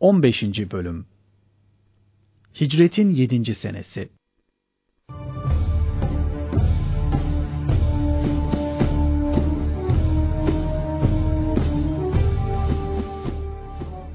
[0.00, 0.42] 15.
[0.72, 1.06] Bölüm
[2.60, 3.54] Hicretin 7.
[3.54, 4.08] Senesi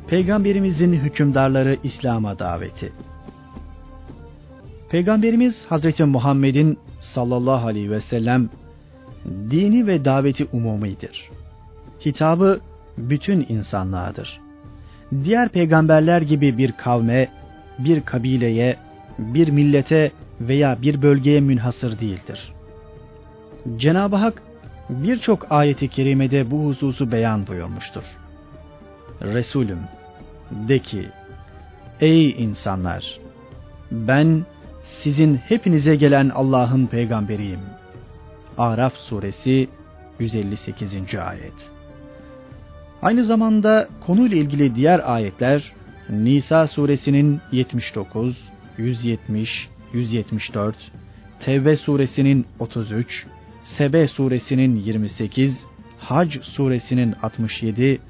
[0.07, 2.93] Peygamberimizin hükümdarları İslam'a daveti
[4.89, 8.49] Peygamberimiz Hazreti Muhammed'in sallallahu aleyhi ve sellem
[9.25, 11.29] dini ve daveti umumidir.
[12.05, 12.59] Hitabı
[12.97, 14.42] bütün insanlığadır.
[15.23, 17.29] Diğer peygamberler gibi bir kavme,
[17.79, 18.77] bir kabileye,
[19.19, 22.53] bir millete veya bir bölgeye münhasır değildir.
[23.77, 24.43] Cenab-ı Hak
[24.89, 28.03] birçok ayeti kerimede bu hususu beyan buyurmuştur.
[29.21, 29.79] Resulüm
[30.51, 31.09] de ki,
[32.01, 33.19] ey insanlar,
[33.91, 34.45] ben
[34.83, 37.59] sizin hepinize gelen Allah'ın peygamberiyim.
[38.57, 39.69] Araf suresi
[40.19, 41.15] 158.
[41.15, 41.71] ayet.
[43.03, 45.73] Aynı zamanda konuyla ilgili diğer ayetler
[46.09, 48.37] Nisa suresinin 79,
[48.77, 50.75] 170, 174,
[51.39, 53.25] Tevbe suresinin 33,
[53.63, 55.67] Sebe suresinin 28,
[55.99, 58.01] Hac suresinin 67,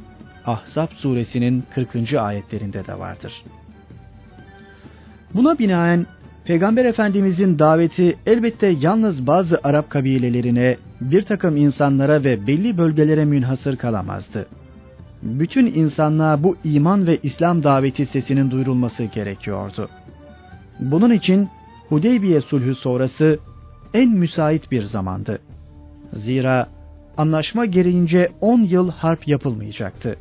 [0.46, 2.14] Ahzab suresinin 40.
[2.14, 3.44] ayetlerinde de vardır.
[5.34, 6.06] Buna binaen
[6.46, 13.78] Peygamber Efendimizin daveti elbette yalnız bazı Arap kabilelerine, bir takım insanlara ve belli bölgelere münhasır
[13.78, 14.48] kalamazdı.
[15.24, 19.90] Bütün insanlığa bu iman ve İslam daveti sesinin duyurulması gerekiyordu.
[20.80, 21.50] Bunun için
[21.90, 23.40] Hudeybiye sulhü sonrası
[23.94, 25.40] en müsait bir zamandı.
[26.14, 26.70] Zira
[27.18, 30.18] anlaşma gereğince 10 yıl harp yapılmayacaktı.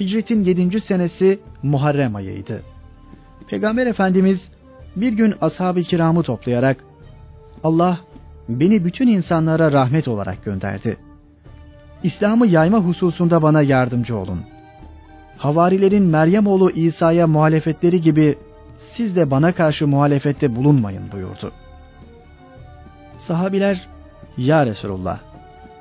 [0.00, 0.80] Hicretin 7.
[0.80, 2.62] senesi Muharrem ayıydı.
[3.48, 4.50] Peygamber Efendimiz
[4.96, 6.84] bir gün ashab-ı kiramı toplayarak
[7.64, 8.00] Allah
[8.48, 10.96] beni bütün insanlara rahmet olarak gönderdi.
[12.02, 14.40] İslam'ı yayma hususunda bana yardımcı olun.
[15.36, 18.38] Havarilerin Meryem oğlu İsa'ya muhalefetleri gibi
[18.92, 21.52] siz de bana karşı muhalefette bulunmayın buyurdu.
[23.16, 23.88] Sahabiler,
[24.36, 25.18] Ya Resulullah,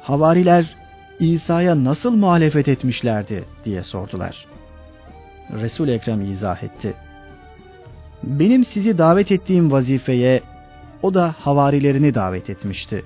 [0.02, 0.76] havariler
[1.20, 4.46] İsa'ya nasıl muhalefet etmişlerdi diye sordular.
[5.54, 6.94] Resul Ekrem izah etti.
[8.24, 10.42] Benim sizi davet ettiğim vazifeye
[11.02, 13.06] o da havarilerini davet etmişti.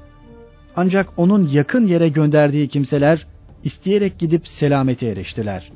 [0.76, 3.28] Ancak onun yakın yere gönderdiği kimseler
[3.64, 5.72] isteyerek gidip selamete eriştiler.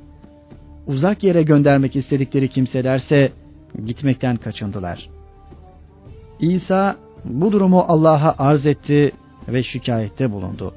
[0.88, 3.32] Uzak yere göndermek istedikleri kimselerse
[3.86, 5.10] gitmekten kaçındılar.
[6.40, 6.96] İsa
[7.26, 9.12] bu durumu Allah'a arz etti
[9.48, 10.74] ve şikayette bulundu.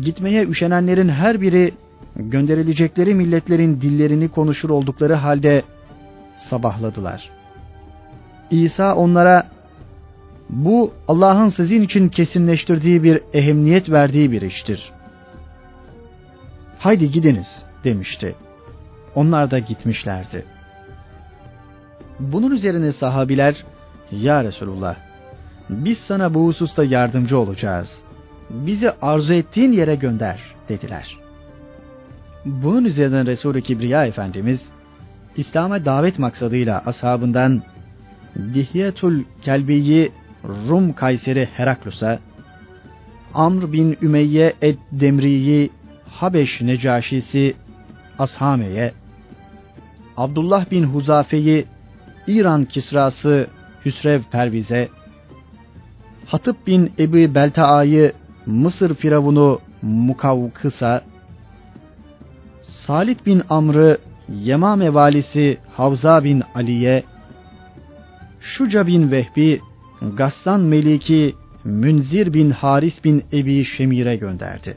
[0.00, 1.74] Gitmeye üşenenlerin her biri
[2.16, 5.62] gönderilecekleri milletlerin dillerini konuşur oldukları halde
[6.36, 7.30] sabahladılar.
[8.50, 9.46] İsa onlara
[10.50, 14.92] bu Allah'ın sizin için kesinleştirdiği bir ehemmiyet verdiği bir iştir.
[16.78, 18.34] Haydi gidiniz demişti.
[19.14, 20.44] Onlar da gitmişlerdi.
[22.20, 23.64] Bunun üzerine sahabiler,
[24.10, 24.96] Ya Resulullah,
[25.70, 27.98] biz sana bu hususta yardımcı olacağız.
[28.50, 31.18] Bizi arzu ettiğin yere gönder dediler.
[32.44, 34.70] Bunun üzerine Resul-i Kibriya Efendimiz,
[35.36, 37.62] İslam'a davet maksadıyla ashabından
[38.54, 40.12] Dihyetul Kelbi'yi
[40.46, 42.18] Rum Kayseri Heraklus'a,
[43.34, 45.70] Amr bin Ümeyye Ed-Demri'yi
[46.08, 47.54] Habeş Necaşisi
[48.18, 48.92] Ashame'ye,
[50.16, 51.66] Abdullah bin Huzafe'yi
[52.26, 53.46] İran Kisrası
[53.84, 54.88] Hüsrev Perviz'e,
[56.26, 58.12] Hatip bin Ebi Beltaa'yı
[58.46, 61.02] Mısır Firavunu Mukavkıs'a,
[62.62, 67.04] Salit bin Amr'ı Yemame valisi Havza bin Ali'ye,
[68.40, 69.60] Şuca bin Vehbi
[70.14, 71.34] Gassan Meliki
[71.64, 74.76] Münzir bin Haris bin Ebi Şemir'e gönderdi.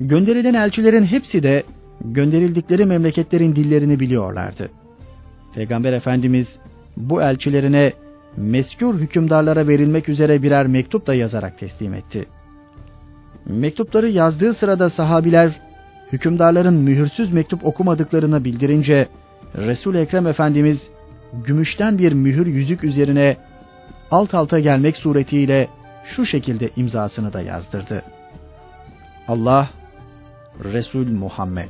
[0.00, 1.62] Gönderilen elçilerin hepsi de
[2.04, 4.70] gönderildikleri memleketlerin dillerini biliyorlardı.
[5.54, 6.58] Peygamber Efendimiz
[6.96, 7.92] bu elçilerine
[8.36, 12.26] meskûr hükümdarlara verilmek üzere birer mektup da yazarak teslim etti.
[13.46, 15.60] Mektupları yazdığı sırada sahabiler
[16.12, 19.08] hükümdarların mühürsüz mektup okumadıklarını bildirince
[19.56, 20.90] Resul Ekrem Efendimiz
[21.32, 23.36] gümüşten bir mühür yüzük üzerine
[24.10, 25.68] alt alta gelmek suretiyle
[26.04, 28.02] şu şekilde imzasını da yazdırdı.
[29.28, 29.68] Allah,
[30.64, 31.68] Resul Muhammed.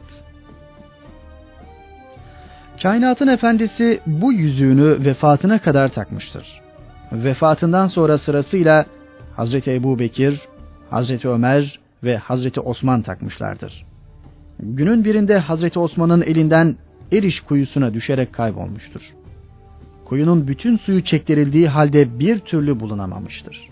[2.82, 6.60] Kainatın efendisi bu yüzüğünü vefatına kadar takmıştır.
[7.12, 8.86] Vefatından sonra sırasıyla
[9.36, 10.40] Hazreti Ebu Bekir,
[10.90, 13.86] Hazreti Ömer ve Hazreti Osman takmışlardır.
[14.60, 16.76] Günün birinde Hazreti Osman'ın elinden
[17.12, 19.17] Eriş kuyusuna düşerek kaybolmuştur
[20.08, 23.68] kuyunun bütün suyu çektirildiği halde bir türlü bulunamamıştır.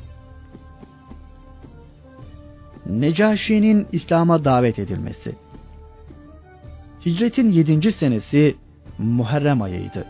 [2.86, 5.34] Necaşi'nin İslam'a davet edilmesi
[7.06, 7.92] Hicretin 7.
[7.92, 8.56] senesi
[8.98, 10.04] Muharrem ayıydı.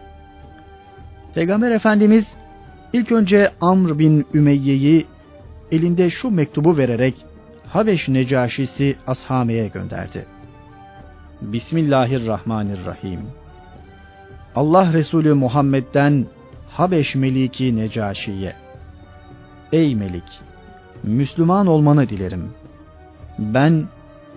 [1.35, 2.37] Peygamber Efendimiz
[2.93, 5.07] ilk önce Amr bin Ümeyye'yi
[5.73, 7.25] elinde şu mektubu vererek
[7.67, 10.27] Habeş Necaşisi Ashame'ye gönderdi.
[11.43, 13.21] Bismillahirrahmanirrahim.
[14.57, 16.27] Allah Resulü Muhammed'den
[16.69, 18.57] Habeş Meliki Necaşi'ye.
[19.73, 20.41] Ey Melik!
[21.03, 22.51] Müslüman olmanı dilerim.
[23.39, 23.85] Ben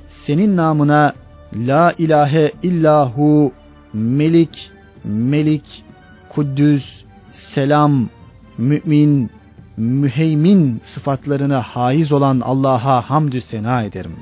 [0.08, 1.14] senin namına
[1.54, 3.52] La ilahe illahu
[3.94, 4.72] Melik,
[5.04, 5.84] Melik,
[6.30, 8.10] Kuddüs, Selam,
[8.58, 9.30] Mümin,
[9.78, 14.16] Müheymin sıfatlarına haiz olan Allah'a hamdü sena ederim.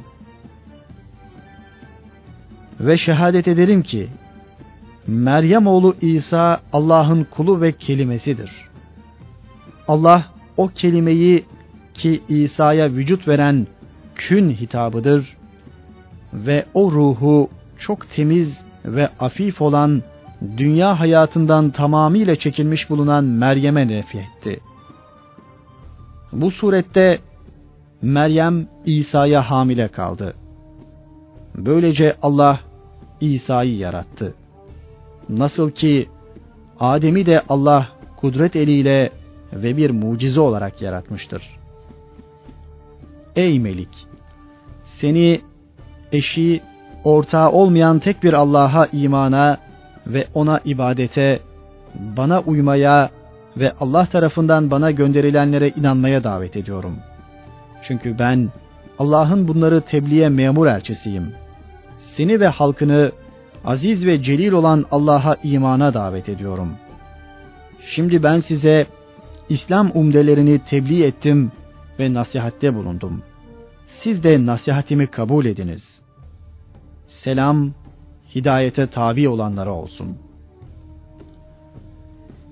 [2.79, 4.09] Ve şehadet ederim ki
[5.07, 8.51] Meryem oğlu İsa Allah'ın kulu ve kelimesidir.
[9.87, 10.25] Allah
[10.57, 11.45] o kelimeyi
[11.93, 13.67] ki İsa'ya vücut veren
[14.15, 15.37] kün hitabıdır
[16.33, 20.03] ve o ruhu çok temiz ve afif olan
[20.57, 24.59] dünya hayatından tamamıyla çekilmiş bulunan Meryem'e nefyetti.
[26.31, 27.19] Bu surette
[28.01, 30.33] Meryem İsa'ya hamile kaldı.
[31.55, 32.59] Böylece Allah
[33.21, 34.33] İsa'yı yarattı.
[35.29, 36.09] Nasıl ki
[36.79, 37.87] Adem'i de Allah
[38.17, 39.11] kudret eliyle
[39.53, 41.59] ve bir mucize olarak yaratmıştır.
[43.35, 44.07] Ey Melik!
[44.83, 45.41] Seni
[46.11, 46.61] eşi,
[47.03, 49.57] ortağı olmayan tek bir Allah'a imana
[50.07, 51.39] ve ona ibadete,
[51.95, 53.09] bana uymaya
[53.57, 56.95] ve Allah tarafından bana gönderilenlere inanmaya davet ediyorum.
[57.83, 58.49] Çünkü ben
[58.99, 61.33] Allah'ın bunları tebliğe memur elçisiyim.
[61.97, 63.11] Seni ve halkını
[63.65, 66.71] aziz ve celil olan Allah'a imana davet ediyorum.
[67.85, 68.87] Şimdi ben size
[69.49, 71.51] İslam umdelerini tebliğ ettim
[71.99, 73.23] ve nasihatte bulundum.
[73.87, 76.01] Siz de nasihatimi kabul ediniz.
[77.07, 77.71] Selam,
[78.35, 80.17] hidayete tabi olanlara olsun.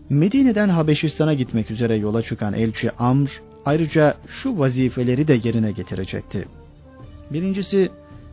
[0.10, 6.48] Medine'den Habeşistan'a gitmek üzere yola çıkan elçi Amr, ayrıca şu vazifeleri de yerine getirecekti.
[7.32, 7.90] Birincisi,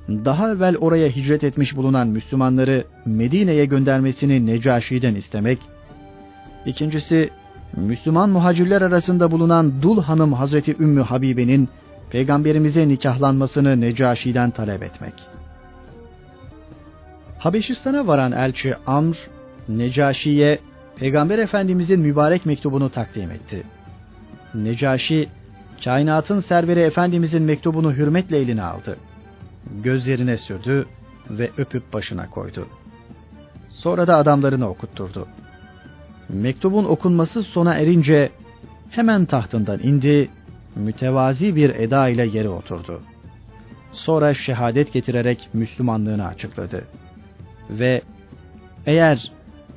[0.08, 5.58] daha evvel oraya hicret etmiş bulunan Müslümanları Medine'ye göndermesini Necaşi'den istemek.
[6.66, 7.30] İkincisi,
[7.76, 11.68] Müslüman muhacirler arasında bulunan Dul Hanım Hazreti Ümmü Habibe'nin
[12.10, 15.14] peygamberimize nikahlanmasını Necaşi'den talep etmek.
[17.38, 19.14] Habeşistan'a varan elçi Amr,
[19.68, 20.58] Necaşi'ye
[20.96, 23.62] Peygamber Efendimizin mübarek mektubunu takdim etti.
[24.54, 25.28] Necaşi,
[25.84, 28.96] kainatın serveri Efendimizin mektubunu hürmetle eline aldı.
[29.70, 30.86] Gözlerine sürdü
[31.30, 32.68] ve öpüp başına koydu.
[33.68, 35.28] Sonra da adamlarını okutturdu.
[36.28, 38.30] Mektubun okunması sona erince
[38.90, 40.30] hemen tahtından indi,
[40.74, 43.02] mütevazi bir eda ile yere oturdu.
[43.92, 46.84] Sonra şehadet getirerek Müslümanlığını açıkladı.
[47.70, 48.02] Ve
[48.86, 49.32] eğer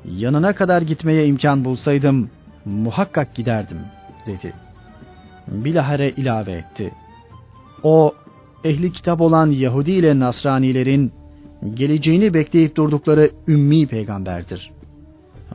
[0.06, 2.30] yanına kadar gitmeye imkan bulsaydım
[2.66, 3.80] muhakkak giderdim
[4.26, 4.54] dedi.
[5.48, 6.94] Bilahare ilave etti.
[7.84, 8.14] O
[8.66, 11.12] ehli kitap olan Yahudi ile Nasranilerin
[11.74, 14.72] geleceğini bekleyip durdukları ümmi peygamberdir.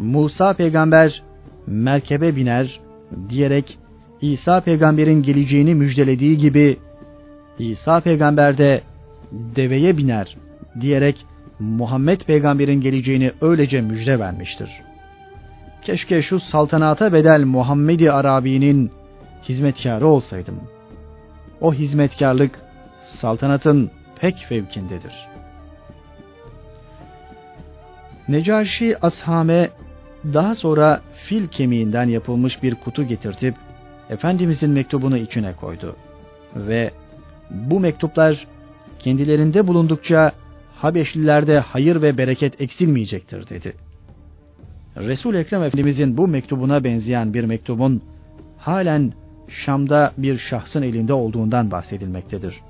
[0.00, 1.22] Musa peygamber
[1.66, 2.80] merkebe biner
[3.28, 3.78] diyerek
[4.20, 6.76] İsa peygamberin geleceğini müjdelediği gibi
[7.58, 8.80] İsa peygamber de
[9.32, 10.36] deveye biner
[10.80, 11.26] diyerek
[11.58, 14.70] Muhammed peygamberin geleceğini öylece müjde vermiştir.
[15.82, 18.90] Keşke şu saltanata bedel Muhammedi Arabi'nin
[19.48, 20.60] hizmetkarı olsaydım.
[21.60, 22.69] O hizmetkarlık
[23.10, 23.90] saltanatın
[24.20, 25.28] pek fevkindedir.
[28.28, 29.70] Necaşi Ashame
[30.24, 33.54] daha sonra fil kemiğinden yapılmış bir kutu getirtip
[34.10, 35.96] Efendimizin mektubunu içine koydu.
[36.56, 36.90] Ve
[37.50, 38.46] bu mektuplar
[38.98, 40.32] kendilerinde bulundukça
[40.76, 43.74] Habeşlilerde hayır ve bereket eksilmeyecektir dedi.
[44.96, 48.02] Resul Ekrem Efendimizin bu mektubuna benzeyen bir mektubun
[48.58, 49.12] halen
[49.48, 52.60] Şam'da bir şahsın elinde olduğundan bahsedilmektedir.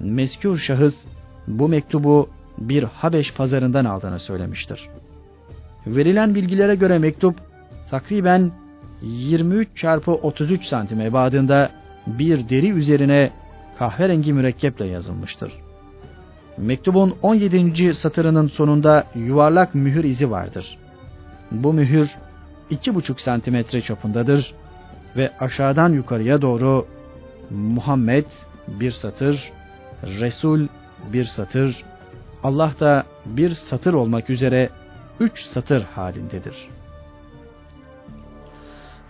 [0.00, 1.06] Meskür şahıs
[1.46, 4.88] bu mektubu bir Habeş pazarından aldığını söylemiştir.
[5.86, 7.36] Verilen bilgilere göre mektup
[7.90, 8.52] takriben
[9.02, 11.70] 23 çarpı 33 santim ebadında
[12.06, 13.30] bir deri üzerine
[13.78, 15.52] kahverengi mürekkeple yazılmıştır.
[16.58, 17.94] Mektubun 17.
[17.94, 20.78] satırının sonunda yuvarlak mühür izi vardır.
[21.50, 22.16] Bu mühür
[22.70, 24.54] 2,5 santimetre çapındadır
[25.16, 26.86] ve aşağıdan yukarıya doğru
[27.50, 28.24] Muhammed
[28.68, 29.52] bir satır,
[30.02, 30.66] Resul
[31.12, 31.84] bir satır,
[32.42, 34.70] Allah da bir satır olmak üzere
[35.20, 36.68] üç satır halindedir.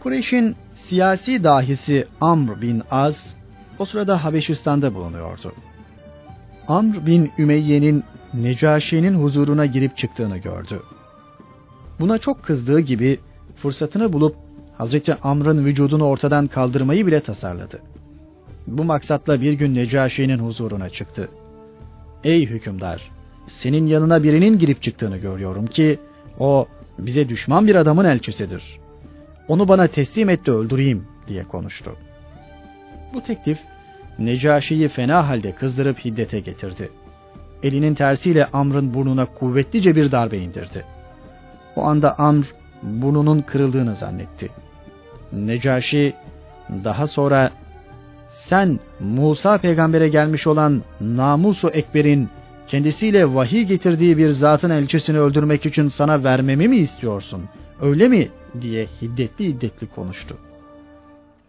[0.00, 3.36] Kureyş'in siyasi dahisi Amr bin Az
[3.78, 5.52] o sırada Habeşistan'da bulunuyordu.
[6.68, 10.82] Amr bin Ümeyye'nin Necaşi'nin huzuruna girip çıktığını gördü.
[12.00, 13.18] Buna çok kızdığı gibi
[13.56, 14.36] fırsatını bulup
[14.78, 17.80] Hazreti Amr'ın vücudunu ortadan kaldırmayı bile tasarladı.
[18.66, 21.28] Bu maksatla bir gün Necaşi'nin huzuruna çıktı.
[22.24, 23.10] Ey hükümdar!
[23.48, 25.98] Senin yanına birinin girip çıktığını görüyorum ki
[26.38, 26.68] o
[26.98, 28.80] bize düşman bir adamın elçisidir.
[29.48, 31.96] Onu bana teslim et de öldüreyim diye konuştu.
[33.14, 33.58] Bu teklif
[34.18, 36.90] Necaşi'yi fena halde kızdırıp hiddete getirdi.
[37.62, 40.84] Elinin tersiyle Amr'ın burnuna kuvvetlice bir darbe indirdi.
[41.76, 42.44] O anda Amr
[42.82, 44.50] burnunun kırıldığını zannetti.
[45.32, 46.14] Necaşi
[46.84, 47.50] daha sonra
[48.48, 52.28] sen Musa peygambere gelmiş olan Namusu Ekber'in
[52.68, 57.42] kendisiyle vahiy getirdiği bir zatın elçisini öldürmek için sana vermemi mi istiyorsun?
[57.80, 58.28] Öyle mi?
[58.60, 60.36] diye hiddetli hiddetli konuştu.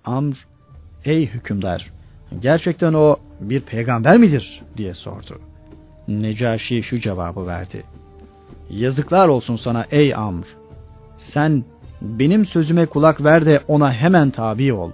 [0.06, 0.48] Amr,
[1.06, 1.92] ey hükümdar,
[2.40, 4.62] gerçekten o bir peygamber midir?
[4.78, 5.40] diye sordu.
[6.08, 7.84] Necaşi şu cevabı verdi.
[8.70, 10.46] Yazıklar olsun sana ey Amr.
[11.18, 11.64] Sen
[12.02, 14.92] benim sözüme kulak ver de ona hemen tabi ol.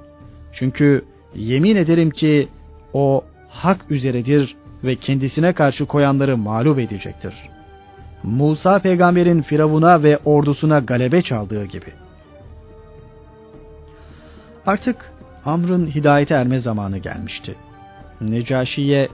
[0.53, 2.47] Çünkü yemin ederim ki
[2.93, 7.33] o hak üzeredir ve kendisine karşı koyanları mağlup edecektir.
[8.23, 11.91] Musa peygamberin Firavun'a ve ordusuna galebe çaldığı gibi.
[14.65, 15.13] Artık
[15.45, 17.55] Amr'ın hidayete erme zamanı gelmişti.
[18.21, 19.09] Necaşi'ye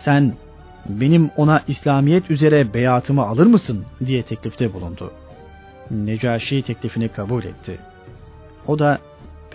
[0.00, 0.34] sen
[0.88, 5.12] benim ona İslamiyet üzere beyatımı alır mısın diye teklifte bulundu.
[5.90, 7.78] Necaşi teklifini kabul etti.
[8.66, 8.98] O da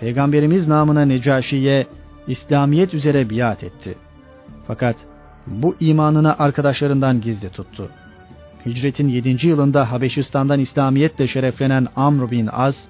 [0.00, 1.86] Peygamberimiz namına Necaşi'ye
[2.28, 3.94] İslamiyet üzere biat etti.
[4.66, 4.96] Fakat
[5.46, 7.90] bu imanını arkadaşlarından gizli tuttu.
[8.66, 9.46] Hicretin 7.
[9.46, 12.88] yılında Habeşistan'dan İslamiyetle şereflenen Amr bin Az,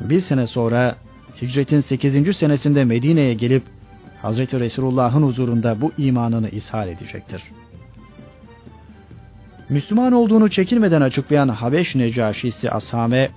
[0.00, 0.96] bir sene sonra
[1.42, 2.36] Hicretin 8.
[2.36, 3.62] senesinde Medine'ye gelip
[4.22, 7.42] Hazreti Resulullah'ın huzurunda bu imanını ishal edecektir.
[9.68, 13.30] Müslüman olduğunu çekinmeden açıklayan Habeş Necaşisi Ashame,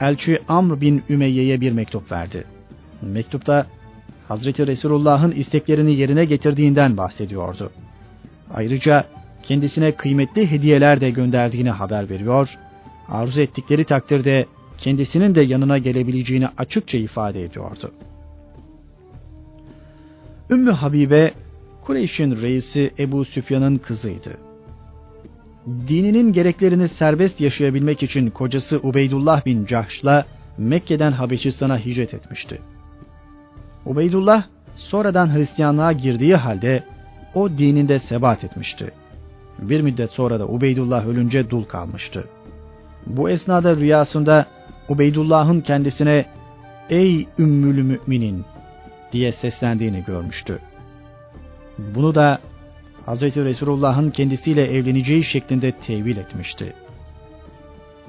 [0.00, 2.44] elçi Amr bin Ümeyye'ye bir mektup verdi.
[3.02, 3.66] Mektupta
[4.28, 7.70] Hazreti Resulullah'ın isteklerini yerine getirdiğinden bahsediyordu.
[8.54, 9.04] Ayrıca
[9.42, 12.58] kendisine kıymetli hediyeler de gönderdiğini haber veriyor,
[13.08, 14.46] arzu ettikleri takdirde
[14.78, 17.92] kendisinin de yanına gelebileceğini açıkça ifade ediyordu.
[20.50, 21.32] Ümmü Habibe,
[21.80, 24.38] Kureyş'in reisi Ebu Süfyan'ın kızıydı.
[25.88, 30.26] Dininin gereklerini serbest yaşayabilmek için kocası Ubeydullah bin Cahş'la
[30.58, 32.58] Mekke'den Habeşistan'a hicret etmişti.
[33.86, 36.84] Ubeydullah sonradan Hristiyanlığa girdiği halde
[37.34, 38.92] o dininde sebat etmişti.
[39.58, 42.24] Bir müddet sonra da Ubeydullah ölünce dul kalmıştı.
[43.06, 44.46] Bu esnada rüyasında
[44.88, 46.24] Ubeydullah'ın kendisine
[46.90, 48.44] ''Ey Ümmül Müminin''
[49.12, 50.58] diye seslendiğini görmüştü.
[51.78, 52.38] Bunu da
[53.06, 53.22] Hz.
[53.22, 56.74] Resulullah'ın kendisiyle evleneceği şeklinde tevil etmişti.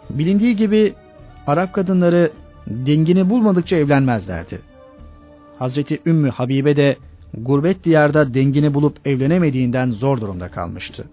[0.10, 0.94] Bilindiği gibi
[1.48, 2.32] Arap kadınları
[2.68, 4.73] dengini bulmadıkça evlenmezlerdi.
[5.63, 6.98] Hazreti Ümmü Habibe de
[7.34, 11.05] gurbet diyarda dengini bulup evlenemediğinden zor durumda kalmıştı.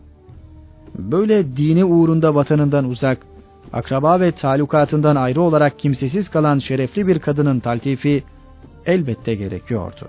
[0.99, 3.19] Böyle dini uğrunda vatanından uzak,
[3.73, 8.25] akraba ve talukatından ayrı olarak kimsesiz kalan şerefli bir kadının taltifi
[8.87, 10.09] elbette gerekiyordu.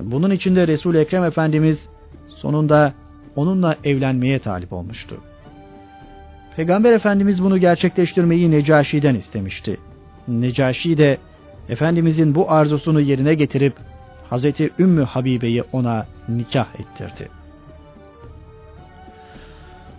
[0.00, 1.88] Bunun için de Resul Ekrem Efendimiz
[2.28, 2.92] sonunda
[3.36, 5.16] onunla evlenmeye talip olmuştu.
[6.56, 9.76] Peygamber Efendimiz bunu gerçekleştirmeyi Necaşi'den istemişti.
[10.28, 11.18] Necaşi de
[11.68, 13.74] Efendimizin bu arzusunu yerine getirip
[14.30, 17.28] Hazreti Ümmü Habibe'yi ona nikah ettirdi.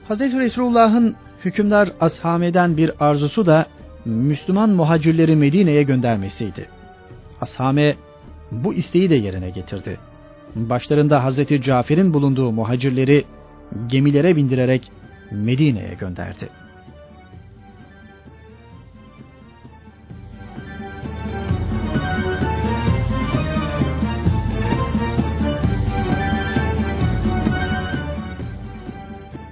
[0.08, 3.66] Hazreti Resulullah'ın hükümdar Ashame'den bir arzusu da
[4.06, 6.70] Müslüman muhacirleri Medine'ye göndermesiydi.
[7.42, 7.96] Ashame
[8.52, 9.98] bu isteği de yerine getirdi.
[10.56, 13.26] Başlarında Hazreti Cafer'in bulunduğu muhacirleri
[13.88, 14.92] gemilere bindirerek
[15.32, 16.50] Medine'ye gönderdi.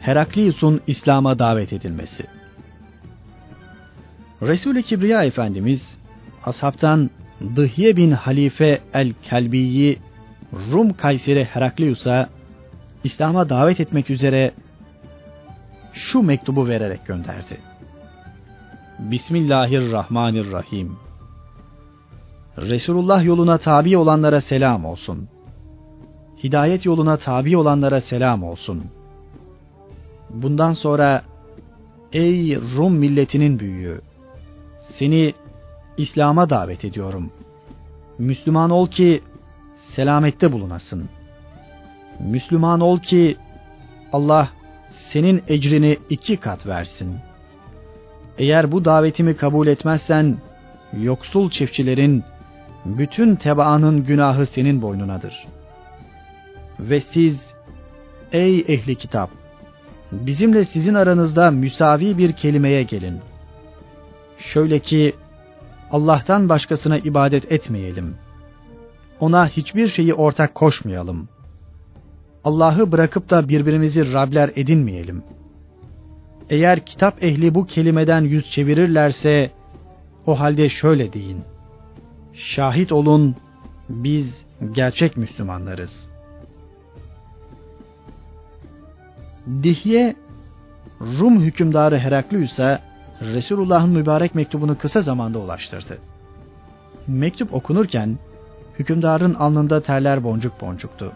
[0.04, 2.26] Heraklius'un İslam'a davet edilmesi.
[4.42, 5.98] Resul-i Kibriya Efendimiz
[6.46, 7.10] ashabtan
[7.56, 10.00] Dıhye bin Halife el-Kelbi'yi
[10.72, 12.30] Rum Kayseri Heraklius'a
[13.04, 14.52] İslam'a davet etmek üzere
[15.94, 17.58] şu mektubu vererek gönderdi.
[19.00, 20.96] Bismillahirrahmanirrahim.
[22.58, 25.28] Resulullah yoluna tabi olanlara selam olsun.
[26.44, 29.03] Hidayet yoluna tabi olanlara selam olsun.''
[30.34, 31.24] Bundan sonra
[32.14, 34.02] ey Rum milletinin büyüğü
[34.80, 35.34] seni
[35.98, 37.32] İslam'a davet ediyorum.
[38.18, 39.22] Müslüman ol ki
[39.76, 41.10] selamette bulunasın.
[42.20, 43.38] Müslüman ol ki
[44.12, 44.50] Allah
[44.90, 47.16] senin ecrini iki kat versin.
[48.38, 50.38] Eğer bu davetimi kabul etmezsen,
[50.94, 52.24] yoksul çiftçilerin,
[52.86, 55.48] bütün tebaanın günahı senin boynunadır.
[56.80, 57.54] Ve siz,
[58.32, 59.30] ey ehli kitap,
[60.22, 63.20] bizimle sizin aranızda müsavi bir kelimeye gelin.
[64.38, 65.16] Şöyle ki,
[65.92, 68.16] Allah'tan başkasına ibadet etmeyelim.
[69.20, 71.28] Ona hiçbir şeyi ortak koşmayalım.
[72.44, 75.24] Allah'ı bırakıp da birbirimizi Rabler edinmeyelim.
[76.50, 79.52] Eğer kitap ehli bu kelimeden yüz çevirirlerse,
[80.26, 81.42] o halde şöyle deyin.
[82.34, 83.36] Şahit olun,
[83.90, 86.13] biz gerçek Müslümanlarız.
[89.64, 90.16] Dihye,
[91.02, 92.80] Rum hükümdarı Heraklius'a
[93.22, 95.98] Resulullah'ın mübarek mektubunu kısa zamanda ulaştırdı.
[97.08, 98.18] Mektup okunurken
[98.80, 101.12] hükümdarın alnında terler boncuk boncuktu.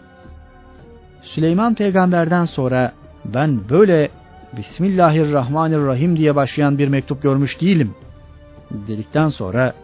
[1.22, 2.92] Süleyman peygamberden sonra
[3.24, 4.10] ben böyle
[4.56, 7.94] Bismillahirrahmanirrahim diye başlayan bir mektup görmüş değilim
[8.70, 9.74] dedikten sonra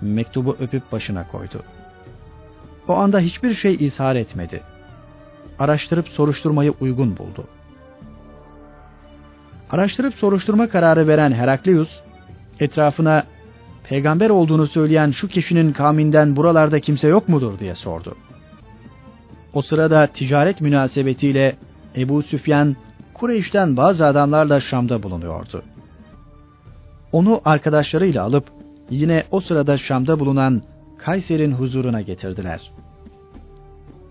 [0.00, 1.62] mektubu öpüp başına koydu.
[2.88, 4.60] O anda hiçbir şey izhar etmedi.
[5.58, 7.44] Araştırıp soruşturmayı uygun buldu.
[9.72, 12.00] Araştırıp soruşturma kararı veren Heraklius,
[12.60, 13.24] etrafına
[13.84, 18.16] peygamber olduğunu söyleyen şu kişinin kavminden buralarda kimse yok mudur diye sordu.
[19.54, 21.56] O sırada ticaret münasebetiyle
[21.96, 22.76] Ebu Süfyan,
[23.14, 25.62] Kureyş'ten bazı adamlarla Şam'da bulunuyordu.
[27.12, 28.44] Onu arkadaşlarıyla alıp
[28.90, 30.62] yine o sırada Şam'da bulunan
[30.98, 32.72] Kayser'in huzuruna getirdiler.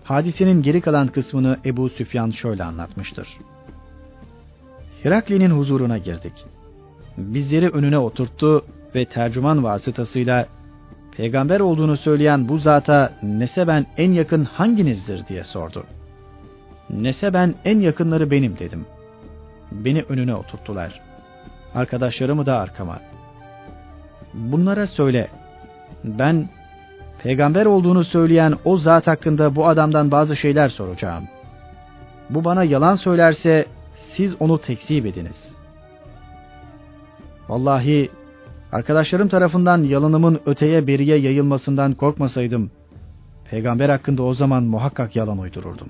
[0.04, 3.28] Hadisenin geri kalan kısmını Ebu Süfyan şöyle anlatmıştır.
[5.02, 6.32] Herakli'nin huzuruna girdik.
[7.18, 8.64] Bizleri önüne oturttu
[8.94, 10.46] ve tercüman vasıtasıyla
[11.16, 15.84] peygamber olduğunu söyleyen bu zata neseben en yakın hanginizdir diye sordu.
[16.90, 18.86] Neseben en yakınları benim dedim.
[19.72, 21.00] Beni önüne oturttular.
[21.74, 23.00] Arkadaşlarımı da arkama.
[24.34, 25.28] Bunlara söyle.
[26.04, 26.48] Ben
[27.22, 31.24] peygamber olduğunu söyleyen o zat hakkında bu adamdan bazı şeyler soracağım.
[32.30, 33.66] Bu bana yalan söylerse
[34.12, 35.56] siz onu tekzip ediniz.
[37.48, 38.10] Vallahi
[38.72, 42.70] arkadaşlarım tarafından yalanımın öteye beriye yayılmasından korkmasaydım,
[43.50, 45.88] peygamber hakkında o zaman muhakkak yalan uydururdum.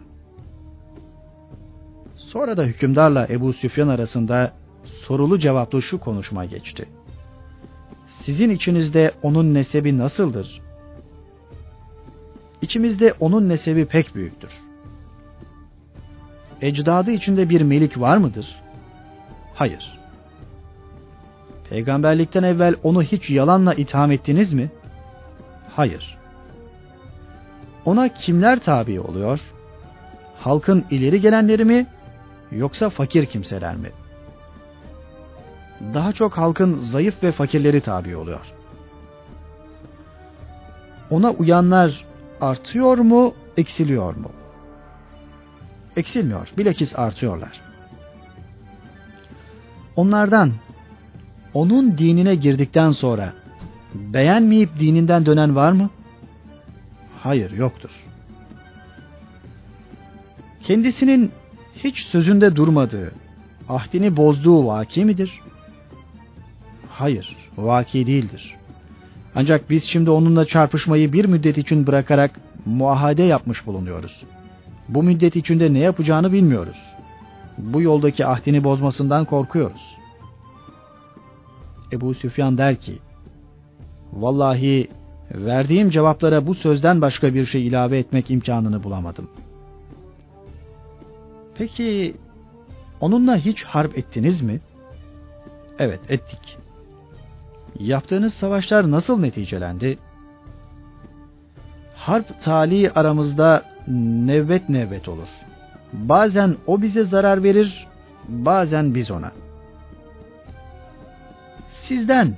[2.17, 4.53] Sonra da hükümdarla Ebu Süfyan arasında
[4.85, 6.89] sorulu cevaplı şu konuşma geçti.
[8.07, 10.61] Sizin içinizde onun nesebi nasıldır?
[12.63, 14.70] İçimizde onun nesebi pek büyüktür
[16.63, 18.57] ecdadı içinde bir melik var mıdır?
[19.55, 19.99] Hayır.
[21.71, 24.71] Peygamberlikten evvel onu hiç yalanla itham ettiniz mi?
[25.77, 26.19] Hayır.
[27.85, 29.41] Ona kimler tabi oluyor?
[30.39, 31.87] Halkın ileri gelenleri mi
[32.53, 33.91] yoksa fakir kimseler mi?
[35.95, 38.53] Daha çok halkın zayıf ve fakirleri tabi oluyor.
[41.11, 42.05] Ona uyanlar
[42.41, 44.31] artıyor mu, eksiliyor mu?
[45.97, 47.61] Eksilmiyor, bilakis artıyorlar.
[49.97, 50.53] Onlardan
[51.55, 53.33] onun dinine girdikten sonra
[53.95, 55.91] beğenmeyip dininden dönen var mı?
[57.23, 57.91] Hayır, yoktur.
[60.63, 61.33] Kendisinin
[61.85, 63.13] hiç sözünde durmadığı,
[63.69, 65.41] ahdini bozduğu vaki midir?
[66.91, 68.57] Hayır, vaki değildir.
[69.35, 74.40] Ancak biz şimdi onunla çarpışmayı bir müddet için bırakarak muahade yapmış bulunuyoruz.''
[74.95, 76.83] Bu müddet içinde ne yapacağını bilmiyoruz.
[77.59, 79.99] Bu yoldaki ahdini bozmasından korkuyoruz.
[81.93, 82.99] Ebu Süfyan der ki,
[84.13, 84.89] Vallahi
[85.35, 89.31] verdiğim cevaplara bu sözden başka bir şey ilave etmek imkanını bulamadım.
[91.55, 92.15] Peki
[93.01, 94.61] onunla hiç harp ettiniz mi?
[95.79, 96.59] Evet ettik.
[97.79, 99.99] Yaptığınız savaşlar nasıl neticelendi?
[101.97, 103.70] Harp tali aramızda
[104.27, 105.29] nevbet nevbet olur.
[105.93, 107.87] Bazen o bize zarar verir,
[108.29, 109.33] bazen biz ona.
[111.83, 112.37] Sizden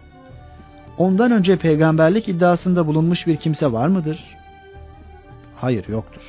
[0.98, 4.36] ondan önce peygamberlik iddiasında bulunmuş bir kimse var mıdır?
[5.56, 6.22] Hayır yoktur.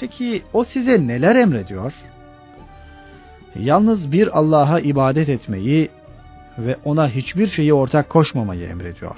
[0.00, 1.92] Peki o size neler emrediyor?
[3.58, 5.88] Yalnız bir Allah'a ibadet etmeyi
[6.58, 9.16] ve ona hiçbir şeyi ortak koşmamayı emrediyor.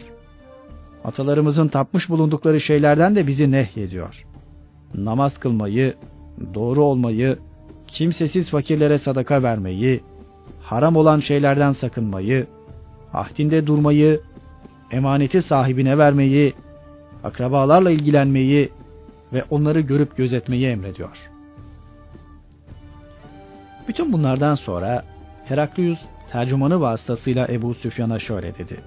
[1.05, 4.25] Atalarımızın tapmış bulundukları şeylerden de bizi nehyediyor
[4.95, 5.95] namaz kılmayı,
[6.55, 7.39] doğru olmayı,
[7.87, 10.01] kimsesiz fakirlere sadaka vermeyi,
[10.61, 12.47] haram olan şeylerden sakınmayı,
[13.13, 14.21] ahdinde durmayı,
[14.91, 16.55] emaneti sahibine vermeyi,
[17.25, 18.69] akrabalarla ilgilenmeyi
[19.33, 21.17] ve onları görüp gözetmeyi emrediyor.
[23.89, 25.05] Bütün bunlardan sonra
[25.45, 25.99] Heraklius
[26.33, 28.81] tercümanı vasıtasıyla Ebu Süfyan'a şöyle dedi.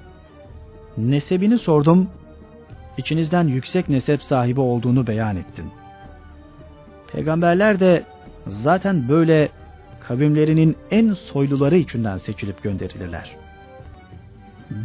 [0.98, 2.10] Nesebini sordum,
[2.98, 5.66] içinizden yüksek nesep sahibi olduğunu beyan ettin.
[7.16, 8.04] Peygamberler de
[8.48, 9.50] zaten böyle
[10.00, 13.36] kavimlerinin en soyluları içinden seçilip gönderilirler.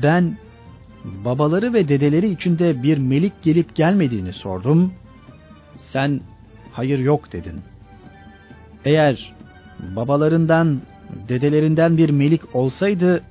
[0.02, 0.36] Ben
[1.04, 4.92] babaları ve dedeleri içinde bir melik gelip gelmediğini sordum.
[5.78, 6.20] Sen
[6.72, 7.60] hayır yok dedin.
[8.84, 9.34] Eğer
[9.96, 10.80] babalarından,
[11.28, 13.22] dedelerinden bir melik olsaydı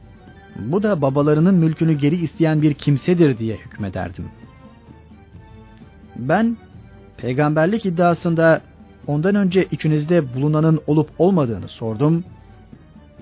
[0.55, 4.25] bu da babalarının mülkünü geri isteyen bir kimsedir diye hükmederdim.
[6.15, 6.57] Ben
[7.17, 8.61] peygamberlik iddiasında
[9.09, 12.23] ondan önce içinizde bulunanın olup olmadığını sordum.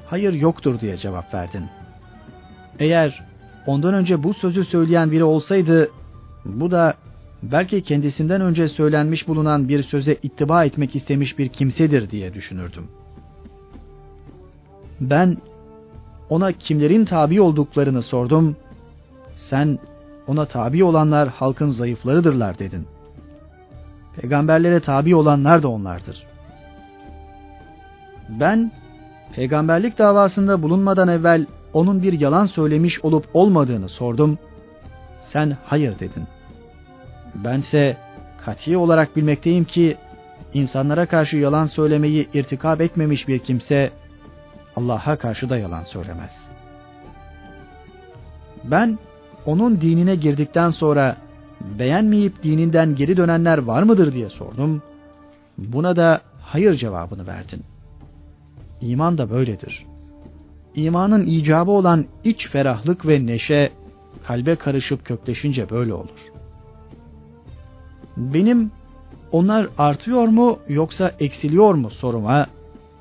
[0.06, 1.66] Hayır yoktur diye cevap verdin.
[2.80, 3.24] Eğer
[3.68, 5.92] ondan önce bu sözü söyleyen biri olsaydı
[6.46, 6.94] bu da
[7.44, 12.88] belki kendisinden önce söylenmiş bulunan bir söze ittiba etmek istemiş bir kimsedir diye düşünürdüm.
[15.02, 15.38] Ben
[16.30, 18.56] ona kimlerin tabi olduklarını sordum.
[19.36, 19.80] Sen
[20.28, 22.88] ona tabi olanlar halkın zayıflarıdırlar dedin.
[24.22, 26.24] Peygamberlere tabi olanlar da onlardır.
[28.30, 28.72] Ben
[29.36, 34.38] peygamberlik davasında bulunmadan evvel onun bir yalan söylemiş olup olmadığını sordum.
[35.22, 36.28] Sen hayır dedin.
[37.36, 37.98] Bense
[38.46, 39.98] kati olarak bilmekteyim ki
[40.54, 43.92] insanlara karşı yalan söylemeyi irtikab etmemiş bir kimse
[44.76, 46.50] Allah'a karşı da yalan söylemez.
[48.64, 49.00] Ben
[49.46, 51.16] onun dinine girdikten sonra
[51.62, 54.82] beğenmeyip dininden geri dönenler var mıdır diye sordum.
[55.58, 57.64] Buna da hayır cevabını verdin.
[58.82, 59.86] İman da böyledir.
[60.76, 63.70] İmanın icabı olan iç ferahlık ve neşe
[64.28, 66.32] kalbe karışıp kökleşince böyle olur.
[68.18, 68.72] Benim
[69.32, 72.48] onlar artıyor mu yoksa eksiliyor mu soruma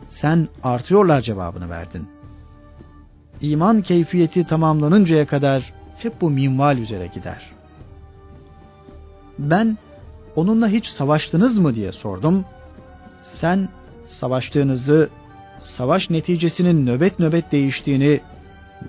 [0.08, 2.08] sen artıyorlar cevabını verdin.
[3.40, 7.50] İman keyfiyeti tamamlanıncaya kadar hep bu minval üzere gider.
[9.38, 9.78] Ben
[10.36, 12.44] onunla hiç savaştınız mı diye sordum.
[13.22, 13.68] Sen
[14.06, 15.08] savaştığınızı,
[15.60, 18.20] savaş neticesinin nöbet nöbet değiştiğini,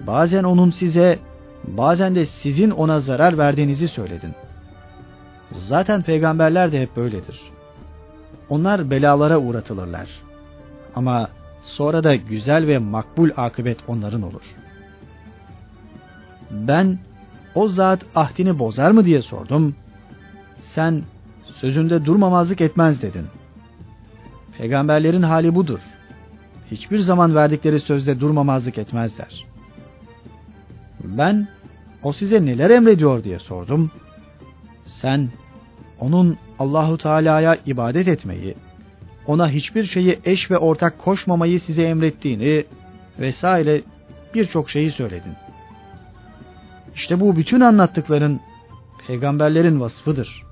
[0.08, 1.20] bazen onun size,
[1.64, 4.34] bazen de sizin ona zarar verdiğinizi söyledin.
[5.52, 7.42] Zaten peygamberler de hep böyledir.
[8.50, 10.08] Onlar belalara uğratılırlar.
[10.96, 11.30] Ama
[11.62, 14.42] sonra da güzel ve makbul akıbet onların olur.
[16.52, 17.00] Ben
[17.56, 19.76] o zat ahdini bozar mı diye sordum.
[20.60, 21.04] Sen
[21.46, 23.26] sözünde durmamazlık etmez dedin.
[24.58, 25.80] Peygamberlerin hali budur.
[26.72, 29.46] Hiçbir zaman verdikleri sözde durmamazlık etmezler.
[31.04, 31.48] Ben
[32.04, 33.92] o size neler emrediyor diye sordum.
[34.86, 35.30] Sen
[36.00, 38.56] onun Allahu Teala'ya ibadet etmeyi,
[39.28, 42.66] ona hiçbir şeyi eş ve ortak koşmamayı size emrettiğini
[43.20, 43.82] vesaire
[44.34, 45.34] birçok şeyi söyledin.
[46.96, 48.40] İşte bu bütün anlattıkların
[49.08, 50.47] peygamberlerin vasfıdır.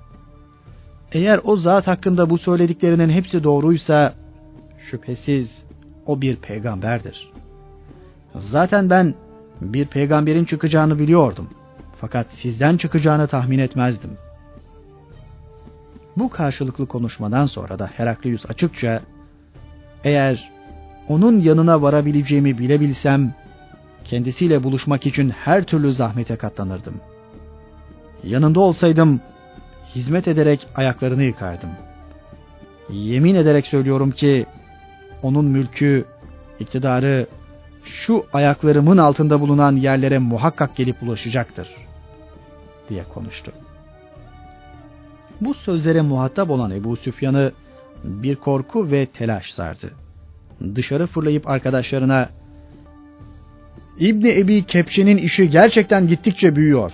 [1.12, 4.14] Eğer o zat hakkında bu söylediklerinin hepsi doğruysa
[4.90, 5.64] şüphesiz
[6.06, 7.32] o bir peygamberdir.
[8.34, 9.14] Zaten ben
[9.60, 11.48] bir peygamberin çıkacağını biliyordum.
[12.00, 14.10] Fakat sizden çıkacağını tahmin etmezdim.
[16.16, 19.00] Bu karşılıklı konuşmadan sonra da Heraklius açıkça
[20.04, 20.50] eğer
[21.08, 23.34] onun yanına varabileceğimi bilebilsem
[24.04, 26.94] kendisiyle buluşmak için her türlü zahmete katlanırdım.
[28.24, 29.20] Yanında olsaydım
[29.96, 31.70] hizmet ederek ayaklarını yıkardım.
[32.90, 34.46] Yemin ederek söylüyorum ki
[35.22, 36.04] onun mülkü,
[36.60, 37.26] iktidarı
[37.84, 41.68] şu ayaklarımın altında bulunan yerlere muhakkak gelip ulaşacaktır
[42.88, 43.52] diye konuştu.
[45.40, 47.52] Bu sözlere muhatap olan Ebu Süfyan'ı
[48.04, 49.90] bir korku ve telaş sardı.
[50.74, 52.28] Dışarı fırlayıp arkadaşlarına
[53.98, 56.92] İbni Ebi Kepçe'nin işi gerçekten gittikçe büyüyor.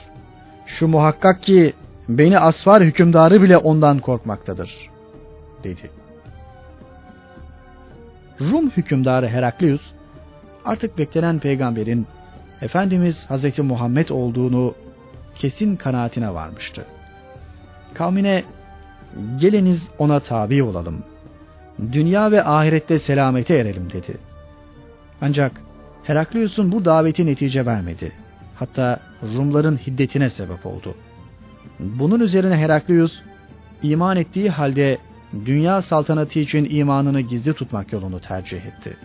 [0.66, 1.72] Şu muhakkak ki
[2.18, 4.90] beni asfar hükümdarı bile ondan korkmaktadır,
[5.64, 5.90] dedi.
[8.40, 9.82] Rum hükümdarı Heraklius,
[10.64, 12.06] artık beklenen peygamberin
[12.62, 14.74] Efendimiz Hazreti Muhammed olduğunu
[15.34, 16.86] kesin kanaatine varmıştı.
[17.94, 18.44] Kavmine
[19.36, 21.04] geliniz ona tabi olalım.
[21.92, 24.18] Dünya ve ahirette selamete erelim dedi.
[25.20, 25.52] Ancak
[26.04, 28.12] Heraklius'un bu daveti netice vermedi.
[28.54, 29.00] Hatta
[29.36, 30.94] Rumların hiddetine sebep oldu.
[31.80, 33.20] Bunun üzerine Heraklius
[33.82, 34.98] iman ettiği halde
[35.44, 38.96] dünya saltanatı için imanını gizli tutmak yolunu tercih etti.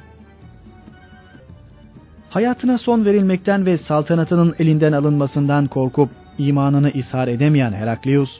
[2.29, 8.39] Hayatına son verilmekten ve saltanatının elinden alınmasından korkup imanını ishar edemeyen Heraklius,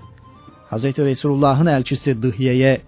[0.71, 0.84] Hz.
[0.84, 2.82] Resulullah'ın elçisi Dıhye'ye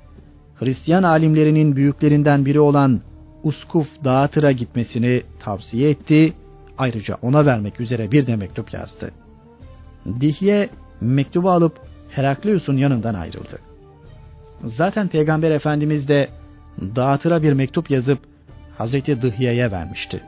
[0.59, 3.01] Hristiyan alimlerinin büyüklerinden biri olan
[3.43, 6.33] Uskuf Dağıtır'a gitmesini tavsiye etti.
[6.77, 9.11] Ayrıca ona vermek üzere bir de mektup yazdı.
[10.19, 10.69] Dihye
[11.01, 13.59] mektubu alıp Heraklius'un yanından ayrıldı.
[14.63, 16.29] Zaten Peygamber Efendimiz de
[16.95, 18.19] Dağıtır'a bir mektup yazıp
[18.77, 20.23] Hazreti Dıhye'ye vermişti.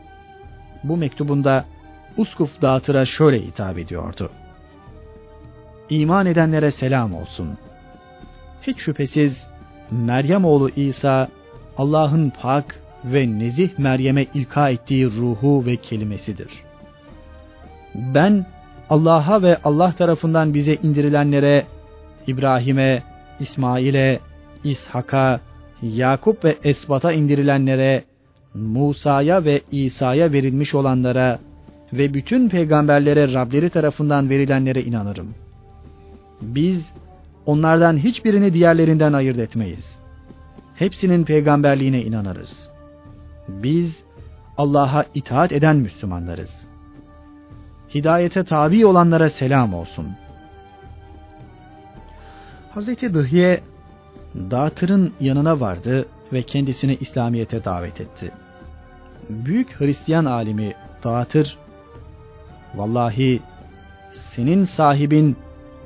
[0.84, 1.66] Bu mektubunda
[2.18, 4.30] Uskuf Dağıtır'a şöyle hitap ediyordu.
[5.90, 7.58] İman edenlere selam olsun.
[8.62, 9.48] Hiç şüphesiz
[9.92, 11.28] Meryem oğlu İsa
[11.78, 16.50] Allah'ın pak ve nezih Meryem'e ilka ettiği ruhu ve kelimesidir.
[17.96, 18.46] Ben
[18.92, 21.66] Allah'a ve Allah tarafından bize indirilenlere
[22.28, 23.04] İbrahim'e,
[23.40, 24.20] İsmail'e,
[24.64, 25.40] İshak'a,
[25.82, 28.04] Yakup ve Esbat'a indirilenlere,
[28.54, 31.40] Musa'ya ve İsa'ya verilmiş olanlara
[31.94, 35.34] ve bütün peygamberlere Rableri tarafından verilenlere inanırım.
[36.42, 36.94] Biz
[37.46, 40.00] onlardan hiçbirini diğerlerinden ayırt etmeyiz.
[40.76, 42.70] Hepsinin peygamberliğine inanırız.
[43.48, 44.04] Biz
[44.58, 46.71] Allah'a itaat eden Müslümanlarız.
[47.96, 50.08] Hidayete tabi olanlara selam olsun.
[52.74, 53.62] Hazreti Dıhye
[54.36, 58.32] Dağıtır'ın yanına vardı ve kendisini İslamiyet'e davet etti.
[59.30, 60.74] Büyük Hristiyan alimi
[61.04, 61.58] Dağıtır,
[62.76, 63.42] Vallahi
[64.14, 65.38] senin sahibin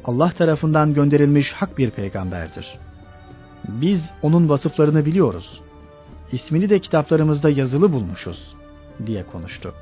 [0.06, 2.78] Allah tarafından gönderilmiş hak bir peygamberdir.
[3.68, 5.62] Biz onun vasıflarını biliyoruz.
[6.32, 8.56] İsmini de kitaplarımızda yazılı bulmuşuz
[9.06, 9.74] diye konuştu.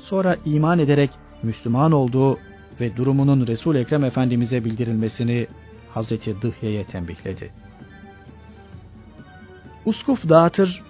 [0.00, 1.10] Sonra iman ederek
[1.44, 2.38] Müslüman olduğu
[2.80, 5.46] ve durumunun Resul Ekrem Efendimize bildirilmesini
[5.90, 7.50] Hazreti Dıhye'ye tembihledi.
[9.84, 10.82] Uskuf dağıtır,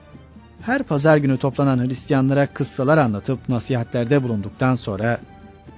[0.60, 5.20] her pazar günü toplanan Hristiyanlara kıssalar anlatıp nasihatlerde bulunduktan sonra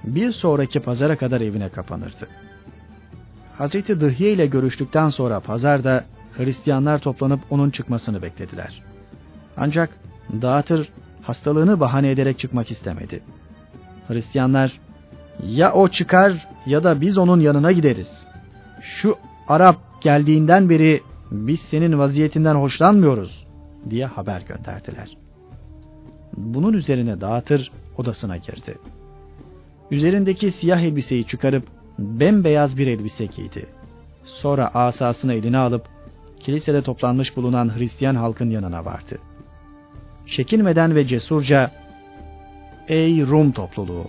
[0.03, 2.27] bir sonraki pazara kadar evine kapanırdı.
[3.57, 6.05] Hazreti Dıhye ile görüştükten sonra pazarda
[6.37, 8.81] Hristiyanlar toplanıp onun çıkmasını beklediler.
[9.57, 9.89] Ancak
[10.41, 10.89] dağıtır
[11.21, 13.23] hastalığını bahane ederek çıkmak istemedi.
[14.07, 14.79] Hristiyanlar
[15.43, 18.27] ya o çıkar ya da biz onun yanına gideriz.
[18.81, 19.15] Şu
[19.47, 23.47] Arap geldiğinden beri biz senin vaziyetinden hoşlanmıyoruz
[23.89, 25.17] diye haber gönderdiler.
[26.37, 28.77] Bunun üzerine dağıtır odasına girdi.
[29.91, 31.67] Üzerindeki siyah elbiseyi çıkarıp
[31.99, 33.65] bembeyaz bir elbise giydi.
[34.23, 35.85] Sonra asasını eline alıp
[36.39, 39.17] kilisede toplanmış bulunan Hristiyan halkın yanına vardı.
[40.25, 41.71] Çekinmeden ve cesurca
[42.87, 44.07] Ey Rum topluluğu!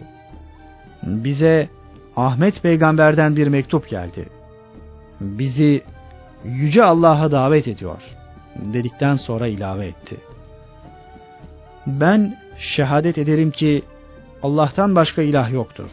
[1.03, 1.69] Bize
[2.17, 4.29] Ahmet peygamberden bir mektup geldi.
[5.21, 5.83] Bizi
[6.45, 8.03] Yüce Allah'a davet ediyor
[8.57, 10.17] dedikten sonra ilave etti.
[11.87, 13.83] Ben şehadet ederim ki
[14.43, 15.91] Allah'tan başka ilah yoktur.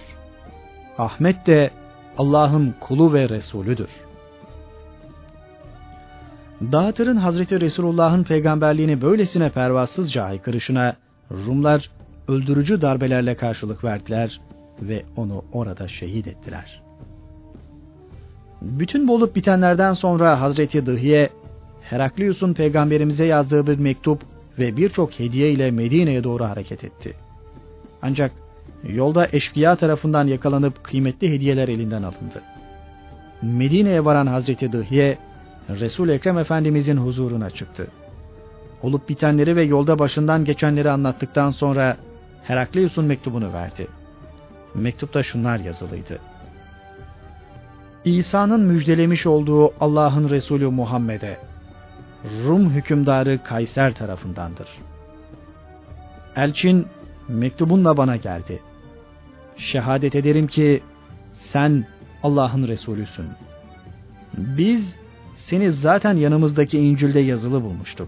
[0.97, 1.71] Ahmet de
[2.17, 3.89] Allah'ın kulu ve Resulüdür.
[6.61, 10.95] Dağıtır'ın Hazreti Resulullah'ın peygamberliğini böylesine pervasızca aykırışına
[11.31, 11.89] Rumlar
[12.27, 14.41] öldürücü darbelerle karşılık verdiler
[14.81, 16.81] ve onu orada şehit ettiler.
[18.61, 21.29] Bütün bu olup bitenlerden sonra Hazreti Dıhiye,
[21.81, 24.21] Heraklius'un peygamberimize yazdığı bir mektup
[24.59, 27.13] ve birçok hediye ile Medine'ye doğru hareket etti.
[28.01, 28.31] Ancak
[28.83, 32.41] yolda eşkıya tarafından yakalanıp kıymetli hediyeler elinden alındı.
[33.41, 35.17] Medine'ye varan Hazreti Dıhiye,
[35.69, 37.87] Resul Ekrem Efendimizin huzuruna çıktı.
[38.83, 41.97] Olup bitenleri ve yolda başından geçenleri anlattıktan sonra
[42.47, 43.87] Heraklius'un mektubunu verdi.
[44.75, 46.19] Mektupta şunlar yazılıydı.
[48.05, 51.37] İsa'nın müjdelemiş olduğu Allah'ın Resulü Muhammed'e
[52.45, 54.67] Rum hükümdarı Kayser tarafındandır.
[56.35, 56.87] Elçin
[57.27, 58.61] mektubunla bana geldi.
[59.57, 60.83] Şehadet ederim ki
[61.33, 61.87] sen
[62.23, 63.25] Allah'ın Resulüsün.
[64.37, 64.97] Biz
[65.35, 68.07] seni zaten yanımızdaki İncil'de yazılı bulmuştuk.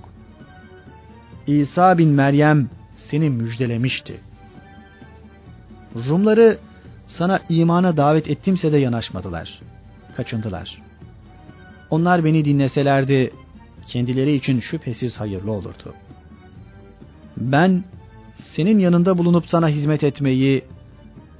[1.47, 4.26] İsa bin Meryem seni müjdelemişti.
[6.09, 6.57] Rumları
[7.05, 9.59] sana imana davet ettimse de yanaşmadılar.
[10.15, 10.81] Kaçındılar.
[11.89, 13.33] Onlar beni dinleselerdi
[13.87, 15.93] kendileri için şüphesiz hayırlı olurdu.
[17.37, 17.83] Ben
[18.37, 20.63] senin yanında bulunup sana hizmet etmeyi,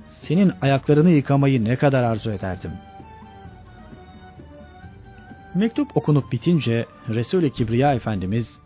[0.10, 2.72] senin ayaklarını yıkamayı ne kadar arzu ederdim.
[5.56, 8.60] Mektup okunup bitince Resul-i Kibriya Efendimiz,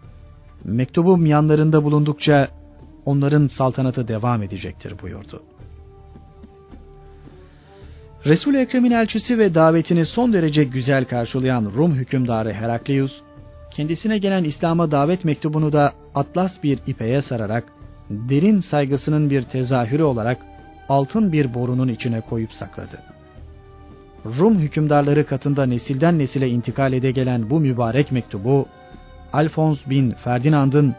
[0.63, 2.47] mektubum yanlarında bulundukça
[3.05, 5.43] onların saltanatı devam edecektir buyurdu.
[8.25, 13.21] Resul-i Ekrem'in elçisi ve davetini son derece güzel karşılayan Rum hükümdarı Heraklius,
[13.71, 17.63] kendisine gelen İslam'a davet mektubunu da atlas bir ipeye sararak,
[18.09, 20.37] derin saygısının bir tezahürü olarak
[20.89, 22.99] altın bir borunun içine koyup sakladı.
[24.25, 28.65] Rum hükümdarları katında nesilden nesile intikal ede gelen bu mübarek mektubu,
[29.33, 30.95] Alfons bin Ferdinand'ın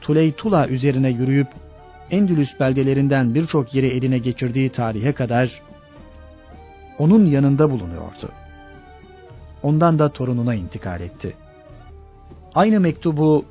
[0.00, 1.48] Tuleytula üzerine yürüyüp
[2.10, 5.67] Endülüs beldelerinden birçok yeri eline geçirdiği tarihe kadar
[6.98, 8.28] onun yanında bulunuyordu.
[9.62, 11.34] Ondan da torununa intikal etti.
[12.54, 13.44] Aynı mektubu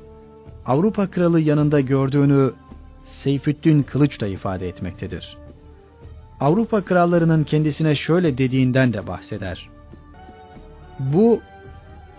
[0.66, 2.52] Avrupa kralı yanında gördüğünü
[3.02, 5.36] Seyfüddin Kılıç da ifade etmektedir.
[6.40, 9.68] Avrupa krallarının kendisine şöyle dediğinden de bahseder.
[10.98, 11.40] Bu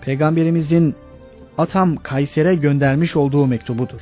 [0.01, 0.95] peygamberimizin
[1.57, 4.01] Atam Kayser'e göndermiş olduğu mektubudur.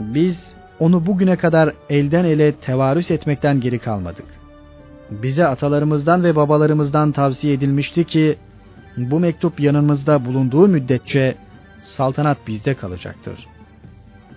[0.00, 4.41] Biz onu bugüne kadar elden ele tevarüs etmekten geri kalmadık.
[5.22, 8.36] Bize atalarımızdan ve babalarımızdan tavsiye edilmişti ki
[8.96, 11.34] bu mektup yanımızda bulunduğu müddetçe
[11.80, 13.46] saltanat bizde kalacaktır.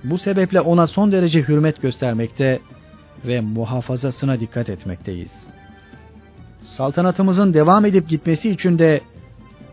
[0.03, 2.59] Bu sebeple ona son derece hürmet göstermekte
[3.25, 5.31] ve muhafazasına dikkat etmekteyiz.
[6.63, 9.01] Saltanatımızın devam edip gitmesi için de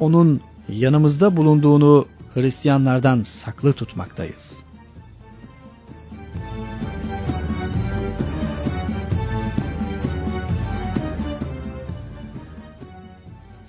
[0.00, 4.52] onun yanımızda bulunduğunu Hristiyanlardan saklı tutmaktayız.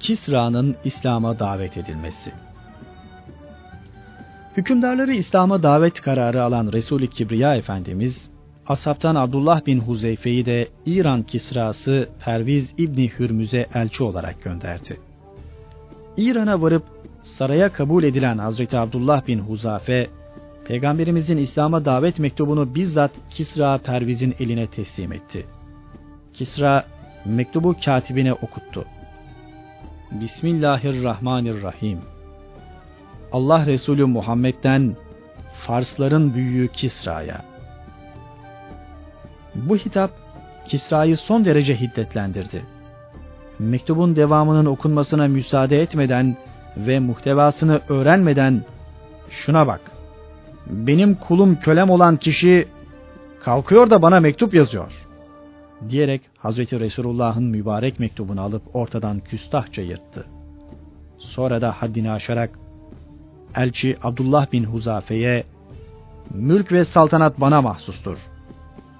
[0.03, 2.31] Kisra'nın İslam'a davet edilmesi
[4.57, 8.31] Hükümdarları İslam'a davet kararı alan Resul-i Kibriya Efendimiz,
[8.67, 14.99] Asaptan Abdullah bin Huzeyfe'yi de İran Kisrası Perviz İbni Hürmüz'e elçi olarak gönderdi.
[16.17, 16.83] İran'a varıp
[17.21, 20.09] saraya kabul edilen Hazreti Abdullah bin Huzafe,
[20.67, 25.45] Peygamberimizin İslam'a davet mektubunu bizzat Kisra Perviz'in eline teslim etti.
[26.33, 26.85] Kisra
[27.25, 28.85] mektubu katibine okuttu.
[30.21, 31.99] Bismillahirrahmanirrahim.
[33.31, 34.95] Allah Resulü Muhammed'den
[35.67, 37.45] Farsların büyüğü Kisra'ya.
[39.55, 40.11] Bu hitap
[40.65, 42.65] Kisra'yı son derece hiddetlendirdi.
[43.59, 46.37] Mektubun devamının okunmasına müsaade etmeden
[46.77, 48.65] ve muhtevasını öğrenmeden
[49.29, 49.81] şuna bak.
[50.67, 52.67] Benim kulum kölem olan kişi
[53.43, 55.02] kalkıyor da bana mektup yazıyor.
[55.89, 60.25] Diyerek Hazreti Resulullah'ın mübarek mektubunu alıp ortadan küstahça yırttı.
[61.17, 62.59] Sonra da haddini aşarak
[63.55, 65.43] elçi Abdullah bin Huzafe'ye
[66.33, 68.17] mülk ve saltanat bana mahsustur.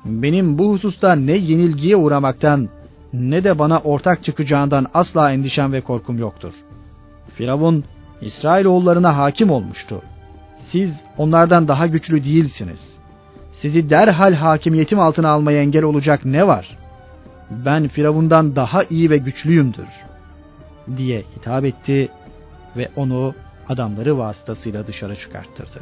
[0.06, 2.70] Benim bu hususta ne yenilgiye uğramaktan
[3.14, 6.54] ne de bana ortak çıkacağından asla endişem ve korkum yoktur.
[7.36, 7.84] Firavun
[8.22, 10.02] İsrailoğullarına hakim olmuştu.
[10.68, 13.03] Siz onlardan daha güçlü değilsiniz.
[13.64, 16.78] Sizi derhal hakimiyetim altına almaya engel olacak ne var?
[17.50, 19.88] Ben Firavundan daha iyi ve güçlüyümdür
[20.98, 22.10] diye hitap etti
[22.78, 23.36] ve onu
[23.70, 25.80] adamları vasıtasıyla dışarı çıkarttırdı.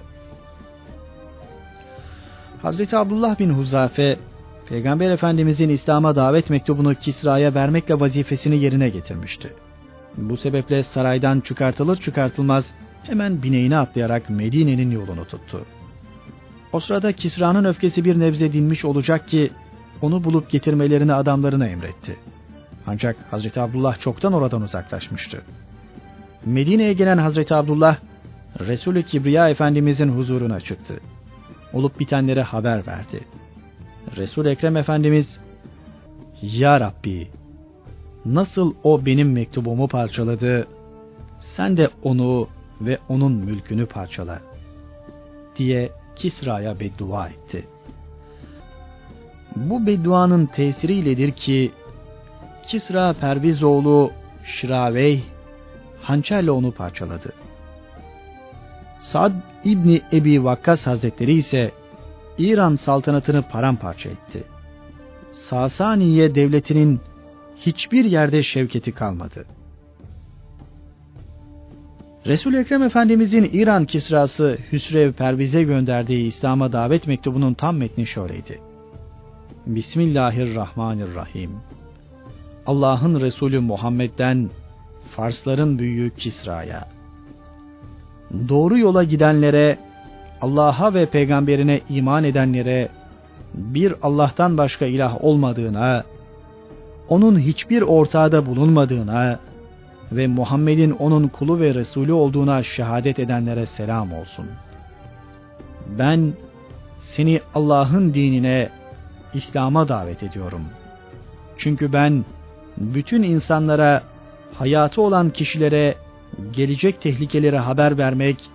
[2.61, 4.17] Hazreti Abdullah bin Huzafe,
[4.69, 9.53] Peygamber Efendimizin İslam'a davet mektubunu Kisra'ya vermekle vazifesini yerine getirmişti.
[10.17, 15.65] Bu sebeple saraydan çıkartılır çıkartılmaz hemen bineğine atlayarak Medine'nin yolunu tuttu.
[16.73, 19.51] O sırada Kisra'nın öfkesi bir nebze dinmiş olacak ki
[20.01, 22.17] onu bulup getirmelerini adamlarına emretti.
[22.87, 25.41] Ancak Hazreti Abdullah çoktan oradan uzaklaşmıştı.
[26.45, 27.97] Medine'ye gelen Hazreti Abdullah,
[28.59, 30.99] Resulü Kibriya Efendimizin huzuruna çıktı.
[31.73, 33.19] Olup bitenlere haber verdi.
[34.17, 35.39] Resul Ekrem Efendimiz,
[36.41, 37.27] Ya Rabbi,
[38.25, 40.67] nasıl o benim mektubumu parçaladı,
[41.39, 42.47] sen de onu
[42.81, 44.41] ve onun mülkünü parçala,
[45.57, 47.67] diye Kisra'ya beddua etti.
[49.55, 51.71] Bu bedduanın tesiriyledir ki,
[52.67, 54.11] Kisra Pervizoğlu
[54.45, 55.21] Şiraveyh
[56.01, 57.33] hançerle onu parçaladı.
[58.99, 59.31] Sad
[59.63, 61.71] İbni Ebi Vakkas Hazretleri ise
[62.37, 64.43] İran saltanatını paramparça etti.
[65.31, 66.99] Sasaniye devletinin
[67.57, 69.45] hiçbir yerde şevketi kalmadı.
[72.25, 78.59] Resul Ekrem Efendimizin İran kisrası Hüsrev Perviz'e gönderdiği İslam'a davet mektubunun tam metni şöyleydi.
[79.65, 81.51] Bismillahirrahmanirrahim.
[82.65, 84.49] Allah'ın Resulü Muhammed'den
[85.11, 86.87] Farsların büyüğü Kisra'ya.
[88.49, 89.77] Doğru yola gidenlere,
[90.41, 92.89] Allah'a ve peygamberine iman edenlere
[93.53, 96.03] bir Allah'tan başka ilah olmadığına,
[97.09, 99.39] onun hiçbir ortağda bulunmadığına
[100.11, 104.45] ve Muhammed'in onun kulu ve Resulü olduğuna şehadet edenlere selam olsun.
[105.97, 106.33] Ben
[106.99, 108.69] seni Allah'ın dinine,
[109.33, 110.61] İslam'a davet ediyorum.
[111.57, 112.25] Çünkü ben
[112.77, 114.03] bütün insanlara
[114.53, 115.95] hayatı olan kişilere
[116.51, 118.49] gelecek tehlikelere haber vermek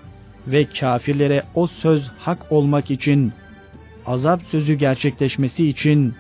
[0.46, 3.32] ve kafirlere o söz hak olmak için
[4.06, 6.14] azap sözü gerçekleşmesi için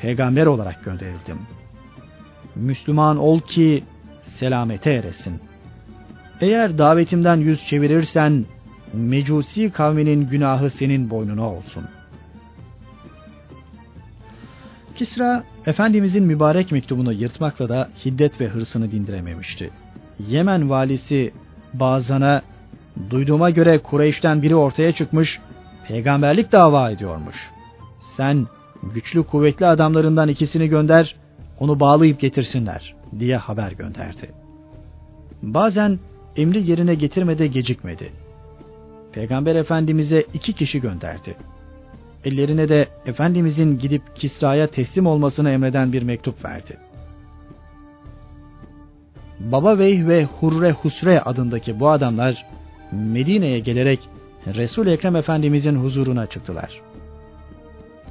[0.00, 1.38] peygamber olarak gönderildim.
[2.54, 3.84] Müslüman ol ki
[4.38, 5.40] selamete eresin.
[6.40, 8.44] Eğer davetimden yüz çevirirsen
[8.92, 11.84] Mecusi kavminin günahı senin boynuna olsun.
[14.94, 19.70] Kisra, Efendimizin mübarek mektubunu yırtmakla da hiddet ve hırsını dindirememişti.
[20.28, 21.32] Yemen valisi
[21.74, 22.42] Bazan'a,
[23.10, 25.40] duyduğuma göre Kureyş'ten biri ortaya çıkmış,
[25.88, 27.50] peygamberlik dava ediyormuş.
[28.00, 28.46] Sen
[28.82, 31.16] güçlü kuvvetli adamlarından ikisini gönder,
[31.60, 34.30] onu bağlayıp getirsinler diye haber gönderdi.
[35.42, 35.98] Bazen
[36.36, 38.12] emri yerine getirmede gecikmedi.
[39.12, 41.36] Peygamber Efendimiz'e iki kişi gönderdi.
[42.24, 46.76] Ellerine de Efendimizin gidip Kisra'ya teslim olmasını emreden bir mektup verdi.
[49.40, 52.46] Baba Veyh ve Hurre Husre adındaki bu adamlar
[52.92, 54.08] Medine'ye gelerek
[54.46, 56.80] Resul Ekrem Efendimizin huzuruna çıktılar.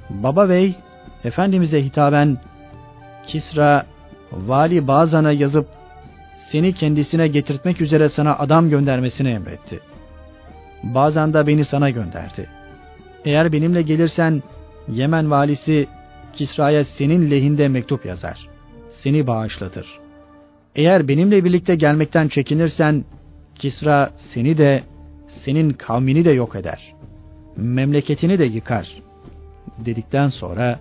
[0.09, 0.75] Baba Vey
[1.23, 2.37] Efendimiz'e hitaben
[3.26, 3.86] Kisra
[4.32, 5.67] vali Bazan'a yazıp
[6.36, 9.80] seni kendisine getirtmek üzere sana adam göndermesini emretti.
[10.84, 12.49] Bazan da beni sana gönderdi.
[13.26, 14.43] Eğer benimle gelirsen
[14.88, 15.88] Yemen valisi
[16.34, 18.47] Kisra'ya senin lehinde mektup yazar.
[18.89, 19.99] Seni bağışlatır.
[20.76, 23.05] Eğer benimle birlikte gelmekten çekinirsen
[23.55, 24.84] Kisra seni de
[25.28, 26.93] senin kavmini de yok eder.
[27.57, 29.01] Memleketini de yıkar.
[29.78, 30.80] Dedikten sonra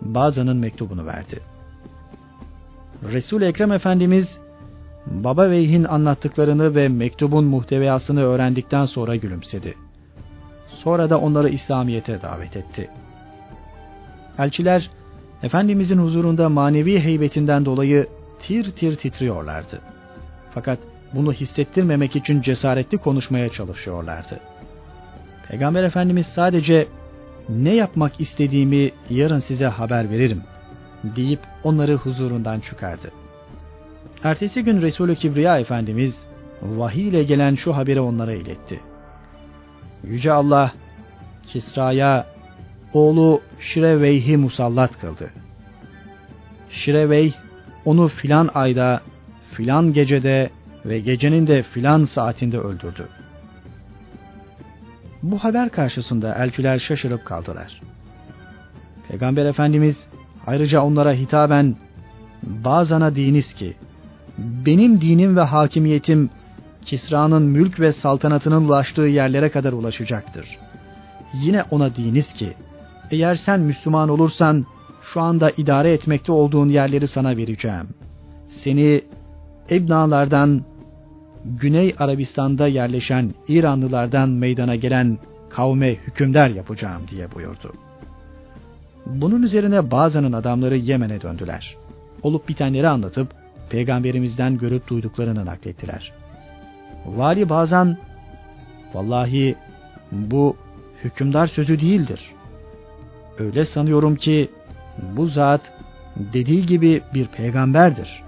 [0.00, 1.51] Bazan'ın mektubunu verdi.
[3.02, 4.40] Resul Ekrem Efendimiz
[5.06, 9.74] Baba Veyh'in anlattıklarını ve mektubun muhteviyasını öğrendikten sonra gülümsedi.
[10.68, 12.90] Sonra da onları İslamiyet'e davet etti.
[14.38, 14.90] Elçiler
[15.42, 18.06] Efendimizin huzurunda manevi heybetinden dolayı
[18.42, 19.80] tir tir titriyorlardı.
[20.54, 20.78] Fakat
[21.12, 24.40] bunu hissettirmemek için cesaretli konuşmaya çalışıyorlardı.
[25.48, 26.86] Peygamber Efendimiz sadece
[27.48, 30.42] ne yapmak istediğimi yarın size haber veririm
[31.04, 33.10] deyip onları huzurundan çıkardı.
[34.24, 36.18] Ertesi gün Resulü Kibriya Efendimiz
[36.62, 38.80] vahiy ile gelen şu haberi onlara iletti.
[40.04, 40.72] Yüce Allah
[41.46, 42.26] Kisra'ya
[42.92, 45.30] oğlu Şireveyh'i musallat kıldı.
[46.70, 47.32] Şireveyh
[47.84, 49.00] onu filan ayda,
[49.52, 50.50] filan gecede
[50.84, 53.08] ve gecenin de filan saatinde öldürdü.
[55.22, 57.80] Bu haber karşısında elçiler şaşırıp kaldılar.
[59.08, 60.08] Peygamber Efendimiz
[60.46, 61.76] ayrıca onlara hitaben
[62.42, 63.74] bazana diniz ki
[64.38, 66.30] benim dinim ve hakimiyetim
[66.82, 70.58] Kisra'nın mülk ve saltanatının ulaştığı yerlere kadar ulaşacaktır.
[71.34, 72.54] Yine ona diniz ki
[73.10, 74.66] eğer sen Müslüman olursan
[75.02, 77.88] şu anda idare etmekte olduğun yerleri sana vereceğim.
[78.48, 79.02] Seni
[79.70, 80.62] Ebnalardan
[81.44, 85.18] Güney Arabistan'da yerleşen İranlılardan meydana gelen
[85.50, 87.72] kavme hükümdar yapacağım diye buyurdu.
[89.06, 91.76] Bunun üzerine bazının adamları Yemen'e döndüler.
[92.22, 93.28] Olup bitenleri anlatıp
[93.70, 96.12] peygamberimizden görüp duyduklarını naklettiler.
[97.06, 97.96] Vali Bazan,
[98.94, 99.56] vallahi
[100.12, 100.56] bu
[101.04, 102.20] hükümdar sözü değildir.
[103.38, 104.50] Öyle sanıyorum ki
[105.16, 105.60] bu zat
[106.16, 108.22] dediği gibi bir peygamberdir.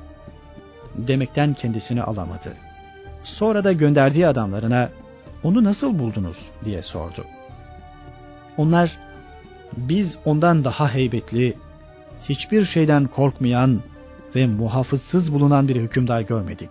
[0.95, 2.53] Demekten kendisini alamadı.
[3.25, 4.89] Sonra da gönderdiği adamlarına
[5.43, 7.25] onu nasıl buldunuz diye sordu.
[8.57, 8.99] Onlar
[9.77, 11.55] biz ondan daha heybetli,
[12.29, 13.81] hiçbir şeyden korkmayan
[14.35, 16.70] ve muhafızsız bulunan bir hükümdar görmedik.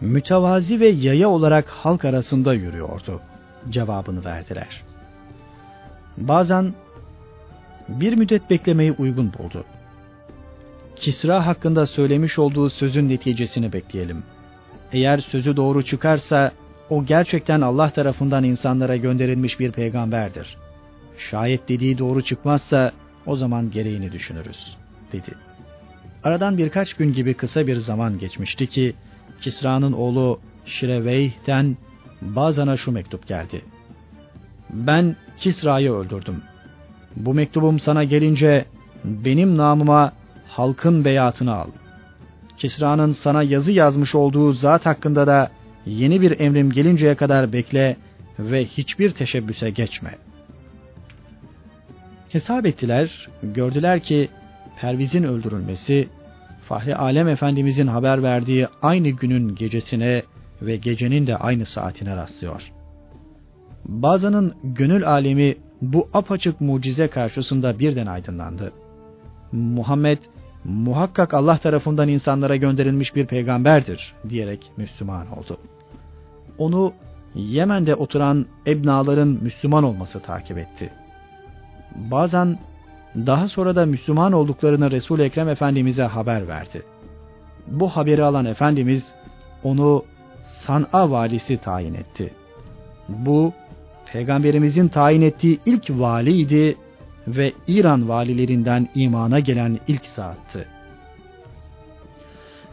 [0.00, 3.20] Mütevazi ve yaya olarak halk arasında yürüyordu
[3.70, 4.82] cevabını verdiler.
[6.16, 6.74] Bazen
[7.88, 9.64] bir müddet beklemeyi uygun buldu.
[10.96, 14.22] Kisra hakkında söylemiş olduğu sözün neticesini bekleyelim.
[14.92, 16.52] Eğer sözü doğru çıkarsa
[16.90, 20.56] o gerçekten Allah tarafından insanlara gönderilmiş bir peygamberdir.
[21.18, 22.92] Şayet dediği doğru çıkmazsa
[23.26, 24.76] o zaman gereğini düşünürüz,
[25.12, 25.34] dedi.
[26.24, 28.94] Aradan birkaç gün gibi kısa bir zaman geçmişti ki
[29.40, 31.76] Kisra'nın oğlu Şireveyh'ten
[32.22, 33.62] Bazan'a şu mektup geldi.
[34.70, 36.42] Ben Kisra'yı öldürdüm.
[37.16, 38.64] Bu mektubum sana gelince
[39.04, 40.12] benim namıma
[40.46, 41.70] halkın beyatını al.
[42.56, 45.50] Kisra'nın sana yazı yazmış olduğu zat hakkında da
[45.86, 47.96] yeni bir emrim gelinceye kadar bekle
[48.38, 50.10] ve hiçbir teşebbüse geçme.
[52.28, 54.28] Hesap ettiler, gördüler ki
[54.80, 56.08] Perviz'in öldürülmesi
[56.62, 60.22] Fahri Alem Efendimizin haber verdiği aynı günün gecesine
[60.62, 62.72] ve gecenin de aynı saatine rastlıyor.
[63.84, 68.72] Bazının gönül alemi bu apaçık mucize karşısında birden aydınlandı.
[69.52, 70.18] Muhammed
[70.64, 75.58] muhakkak Allah tarafından insanlara gönderilmiş bir peygamberdir diyerek Müslüman oldu.
[76.58, 76.92] Onu
[77.34, 80.90] Yemen'de oturan Ebnaların Müslüman olması takip etti.
[81.94, 82.58] Bazen
[83.16, 86.82] daha sonra da Müslüman olduklarını Resul Ekrem Efendimize haber verdi.
[87.66, 89.12] Bu haberi alan Efendimiz
[89.64, 90.04] onu
[90.44, 92.34] San'a valisi tayin etti.
[93.08, 93.52] Bu
[94.12, 96.76] peygamberimizin tayin ettiği ilk valiydi
[97.26, 100.66] ve İran valilerinden imana gelen ilk saattı.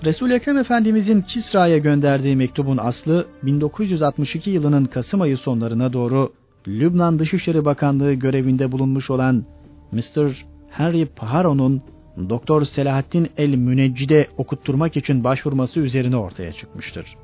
[0.03, 6.33] Resul Ekrem Efendimizin Kisra'ya gönderdiği mektubun aslı 1962 yılının Kasım ayı sonlarına doğru
[6.67, 9.45] Lübnan Dışişleri Bakanlığı görevinde bulunmuş olan
[9.91, 10.45] Mr.
[10.69, 11.81] Henry Paharo'nun
[12.29, 17.15] Doktor Selahattin El Müneccid'e okutturmak için başvurması üzerine ortaya çıkmıştır.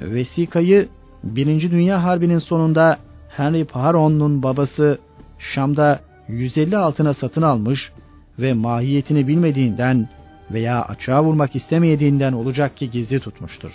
[0.00, 0.88] Vesikayı
[1.24, 4.98] Birinci Dünya Harbi'nin sonunda Henry Paharon'un babası
[5.38, 7.92] Şam'da 150 altına satın almış
[8.38, 10.08] ve mahiyetini bilmediğinden
[10.50, 13.70] veya açığa vurmak istemediğinden olacak ki gizli tutmuştur.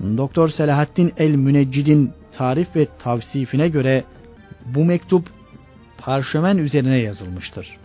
[0.00, 4.04] Doktor Selahattin El Müneccid'in tarif ve tavsifine göre
[4.66, 5.30] bu mektup
[5.98, 7.76] parşömen üzerine yazılmıştır.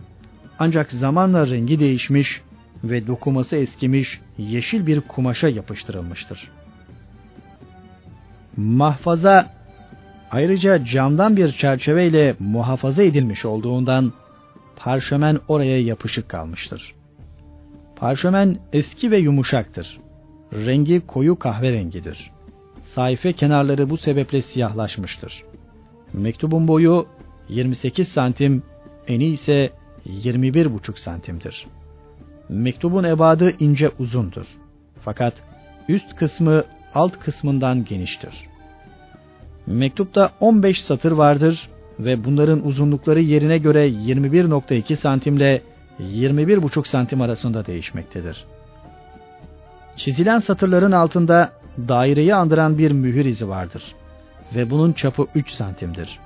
[0.59, 2.41] Ancak zamanla rengi değişmiş
[2.83, 6.51] ve dokuması eskimiş yeşil bir kumaşa yapıştırılmıştır.
[8.57, 9.53] Mahfaza
[10.31, 14.13] ayrıca camdan bir çerçeveyle muhafaza edilmiş olduğundan
[14.75, 16.93] parşömen oraya yapışık kalmıştır.
[17.95, 19.99] Parşömen eski ve yumuşaktır.
[20.53, 22.31] Rengi koyu kahverengidir.
[22.95, 25.43] Sayfa kenarları bu sebeple siyahlaşmıştır.
[26.13, 27.07] Mektubun boyu
[27.49, 28.63] 28 santim,
[29.07, 29.69] eni ise
[30.05, 31.67] 21,5 santimdir.
[32.49, 34.45] Mektubun ebadı ince uzundur.
[35.01, 35.33] Fakat
[35.89, 38.33] üst kısmı alt kısmından geniştir.
[39.67, 41.69] Mektupta 15 satır vardır
[41.99, 45.61] ve bunların uzunlukları yerine göre 21.2 santimle
[45.99, 48.45] 21,5 santim arasında değişmektedir.
[49.95, 53.95] Çizilen satırların altında daireyi andıran bir mühür izi vardır
[54.55, 56.19] ve bunun çapı 3 santimdir.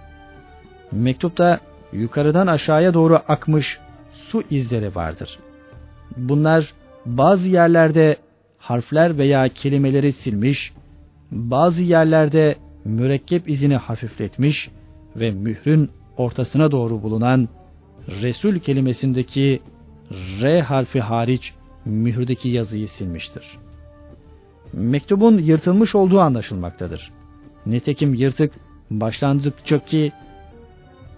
[0.92, 1.60] Mektupta
[1.94, 3.80] yukarıdan aşağıya doğru akmış
[4.12, 5.40] su izleri vardır.
[6.18, 6.74] Bunlar
[7.06, 8.18] bazı yerlerde
[8.58, 10.74] harfler veya kelimeleri silmiş,
[11.32, 14.70] bazı yerlerde mürekkep izini hafifletmiş
[15.16, 17.50] ve mührün ortasına doğru bulunan
[18.22, 19.62] Resul kelimesindeki
[20.42, 21.54] R harfi hariç
[21.86, 23.58] mühürdeki yazıyı silmiştir.
[24.74, 27.12] Mektubun yırtılmış olduğu anlaşılmaktadır.
[27.66, 28.54] Nitekim yırtık
[28.92, 30.12] başlangıçtaki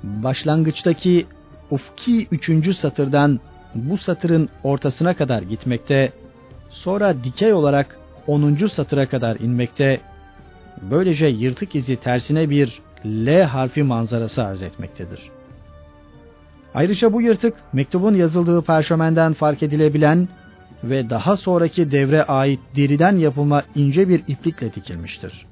[0.03, 1.25] başlangıçtaki
[1.71, 3.39] ufki üçüncü satırdan
[3.75, 6.11] bu satırın ortasına kadar gitmekte,
[6.69, 7.97] sonra dikey olarak
[8.27, 9.99] onuncu satıra kadar inmekte,
[10.81, 15.19] böylece yırtık izi tersine bir L harfi manzarası arz etmektedir.
[16.73, 20.27] Ayrıca bu yırtık mektubun yazıldığı parşömenden fark edilebilen
[20.83, 25.45] ve daha sonraki devre ait deriden yapılma ince bir iplikle dikilmiştir.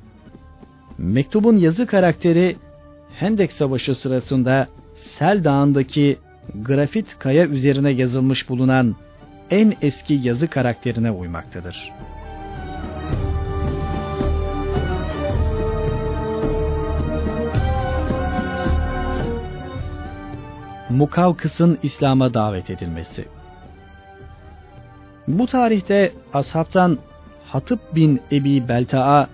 [0.97, 2.55] Mektubun yazı karakteri
[3.15, 4.67] Hendek Savaşı sırasında
[5.17, 6.17] Sel Dağı'ndaki
[6.55, 8.95] grafit kaya üzerine yazılmış bulunan
[9.49, 11.91] en eski yazı karakterine uymaktadır.
[20.89, 23.38] Mukavkıs'ın İslam'a davet edilmesi.
[25.29, 26.97] Bu tarihte ashabtan
[27.45, 29.27] Hatip bin Ebi Belta'a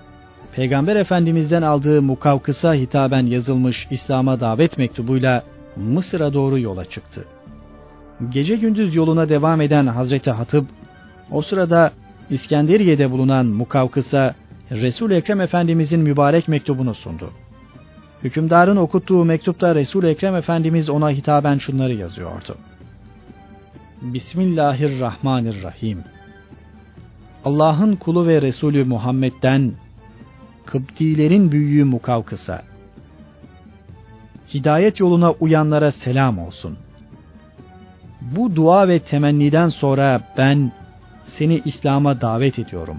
[0.56, 5.44] Peygamber Efendimiz'den aldığı Mukavkıs'a hitaben yazılmış İslam'a davet mektubuyla
[5.76, 7.26] Mısır'a doğru yola çıktı.
[8.30, 10.66] Gece gündüz yoluna devam eden Hazreti Hatip,
[11.32, 11.92] o sırada
[12.30, 14.36] İskenderiye'de bulunan Mukavkıs'a
[14.72, 17.32] Resul Ekrem Efendimizin mübarek mektubunu sundu.
[18.24, 22.56] Hükümdarın okuttuğu mektupta Resul Ekrem Efendimiz ona hitaben şunları yazıyordu.
[24.02, 26.04] Bismillahirrahmanirrahim.
[27.46, 29.72] Allah'ın kulu ve Resulü Muhammed'den
[30.66, 32.62] Kıptilerin büyüğü Mukavkıs'a
[34.54, 36.78] hidayet yoluna uyanlara selam olsun.
[38.22, 40.72] Bu dua ve temenniden sonra ben
[41.28, 42.98] seni İslam'a davet ediyorum.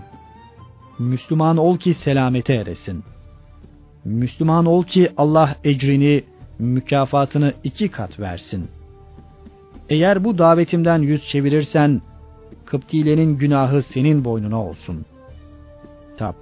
[0.99, 3.16] Müslüman ol ki selamete eresin.''
[4.07, 6.24] Müslüman ol ki Allah ecrini,
[6.59, 8.68] mükafatını iki kat versin.
[9.91, 12.03] Eğer bu davetimden yüz çevirirsen,
[12.64, 15.05] Kıptilerin günahı senin boynuna olsun.
[16.16, 16.34] Tab,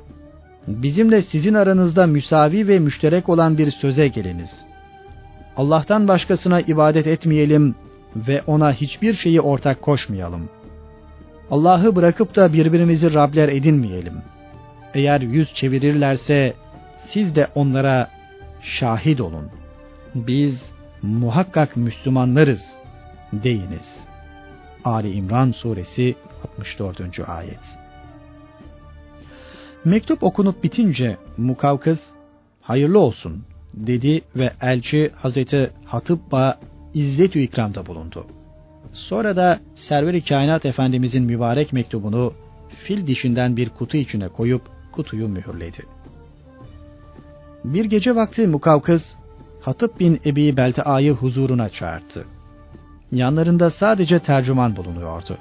[0.66, 4.66] bizimle sizin aranızda müsavi ve müşterek olan bir söze geliniz.
[5.57, 7.74] Allah'tan başkasına ibadet etmeyelim
[8.16, 10.49] ve ona hiçbir şeyi ortak koşmayalım.
[11.51, 14.14] Allah'ı bırakıp da birbirimizi Rabler edinmeyelim.
[14.95, 16.55] Eğer yüz çevirirlerse
[17.07, 18.11] siz de onlara
[18.62, 19.49] şahit olun.
[20.14, 20.72] Biz
[21.03, 22.84] muhakkak Müslümanlarız
[23.43, 24.07] deyiniz.
[24.85, 26.14] Ali İmran suresi
[26.45, 27.28] 64.
[27.28, 27.78] ayet.
[29.85, 32.14] Mektup okunup bitince Mukavkız
[32.61, 36.59] hayırlı olsun dedi ve elçi Hazreti Hatıbba
[36.95, 38.26] izzet-ü ikramda bulundu.
[38.93, 42.32] Sonra da Server-i Kainat Efendimizin mübarek mektubunu
[42.68, 44.62] fil dişinden bir kutu içine koyup
[44.93, 45.87] kutuyu mühürledi.
[47.64, 49.18] Bir gece vakti Mukavkız,
[49.61, 52.24] Hatip bin Ebi Beltaa'yı huzuruna çağırdı.
[53.14, 55.38] Yanlarında sadece tercüman bulunuyordu.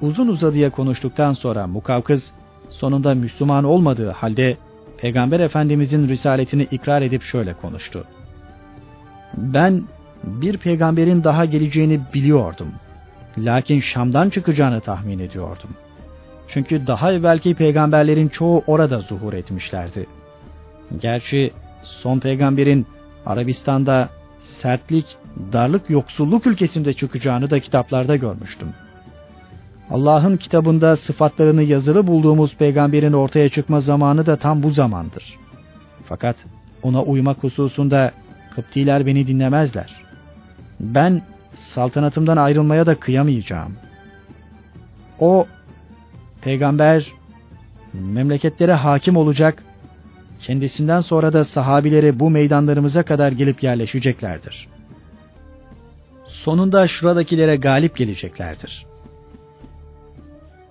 [0.00, 2.32] Uzun uzadıya konuştuktan sonra Mukavkız,
[2.70, 4.56] sonunda Müslüman olmadığı halde
[4.98, 8.04] Peygamber Efendimizin risaletini ikrar edip şöyle konuştu.
[9.36, 9.82] Ben
[10.24, 12.68] bir peygamberin daha geleceğini biliyordum.
[13.38, 15.70] Lakin Şam'dan çıkacağını tahmin ediyordum.
[16.48, 20.06] Çünkü daha evvelki peygamberlerin çoğu orada zuhur etmişlerdi.
[21.00, 22.86] Gerçi son peygamberin
[23.26, 24.08] Arabistan'da
[24.62, 25.16] sertlik,
[25.52, 28.68] darlık, yoksulluk ülkesinde çıkacağını da kitaplarda görmüştüm.
[29.90, 35.38] Allah'ın kitabında sıfatlarını yazılı bulduğumuz peygamberin ortaya çıkma zamanı da tam bu zamandır.
[36.04, 36.36] Fakat
[36.82, 38.12] ona uymak hususunda
[38.56, 39.94] Kıptiler beni dinlemezler.
[40.80, 41.22] Ben
[41.54, 43.76] saltanatımdan ayrılmaya da kıyamayacağım.
[45.18, 45.46] O
[46.40, 47.12] peygamber
[47.92, 49.64] memleketlere hakim olacak,
[50.40, 54.68] kendisinden sonra da sahabileri bu meydanlarımıza kadar gelip yerleşeceklerdir.
[56.24, 58.86] Sonunda şuradakilere galip geleceklerdir.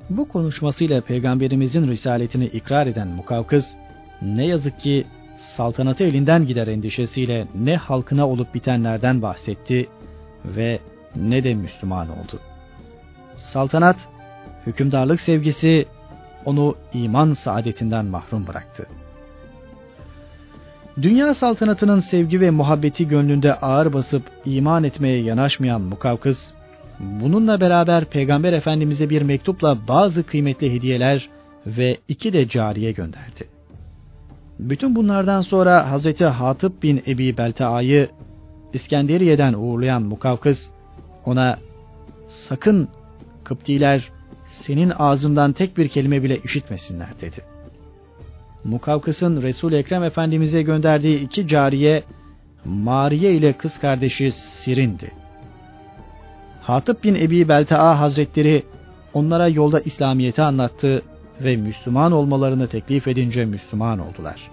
[0.10, 3.76] Bu konuşmasıyla peygamberimizin risaletini ikrar eden Mukavkız,
[4.22, 9.90] ne yazık ki saltanatı elinden gider endişesiyle ne halkına olup bitenlerden bahsetti
[10.46, 10.80] ve
[11.16, 12.40] ne de Müslüman oldu.
[13.38, 13.98] Saltanat,
[14.66, 15.86] hükümdarlık sevgisi
[16.46, 18.88] onu iman saadetinden mahrum bıraktı.
[21.02, 26.54] Dünya saltanatının sevgi ve muhabbeti gönlünde ağır basıp iman etmeye yanaşmayan Mukavkız,
[27.00, 31.30] bununla beraber Peygamber Efendimiz'e bir mektupla bazı kıymetli hediyeler
[31.66, 33.48] ve iki de cariye gönderdi.
[34.60, 38.10] Bütün bunlardan sonra Hazreti Hatip bin Ebi Beltaa'yı
[38.74, 40.72] İskenderiye'den uğurlayan Mukavkız
[41.26, 41.58] ona
[42.28, 42.90] sakın
[43.44, 44.12] Kıptiler
[44.48, 47.55] senin ağzından tek bir kelime bile işitmesinler dedi.
[48.66, 52.04] Mukavkıs'ın resul Ekrem Efendimiz'e gönderdiği iki cariye
[52.66, 55.12] Mariye ile kız kardeşi Sirin'di.
[56.62, 58.64] Hatip bin Ebi Beltaa Hazretleri
[59.14, 61.02] onlara yolda İslamiyet'i anlattı
[61.42, 64.52] ve Müslüman olmalarını teklif edince Müslüman oldular.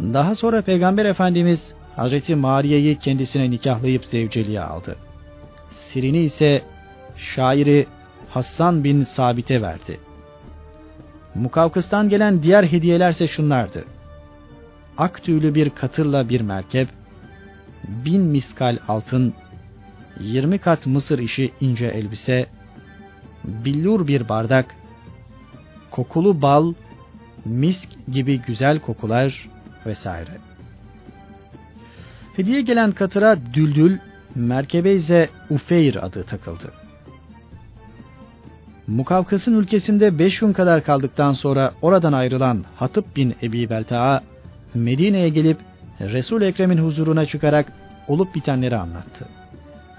[0.00, 4.96] Daha sonra Peygamber Efendimiz Hazreti Mariye'yi kendisine nikahlayıp zevceliğe aldı.
[5.70, 6.62] Sirini ise
[7.16, 7.86] şairi
[8.30, 10.00] Hassan bin Sabit'e verdi.
[11.34, 13.84] Mukavkıs'tan gelen diğer hediyelerse şunlardı.
[14.98, 16.88] Ak tüylü bir katırla bir merkep,
[17.84, 19.34] bin miskal altın,
[20.20, 22.46] yirmi kat mısır işi ince elbise,
[23.44, 24.74] billur bir bardak,
[25.90, 26.74] kokulu bal,
[27.44, 29.48] misk gibi güzel kokular
[29.86, 30.38] vesaire.
[32.36, 33.98] Hediye gelen katıra Düldül,
[34.34, 36.81] merkebe ise Ufeyr adı takıldı.
[38.86, 44.22] Mukavkas'ın ülkesinde beş gün kadar kaldıktan sonra oradan ayrılan Hatip bin Ebi Belta'a
[44.74, 45.58] Medine'ye gelip
[46.00, 47.72] Resul Ekrem'in huzuruna çıkarak
[48.08, 49.28] olup bitenleri anlattı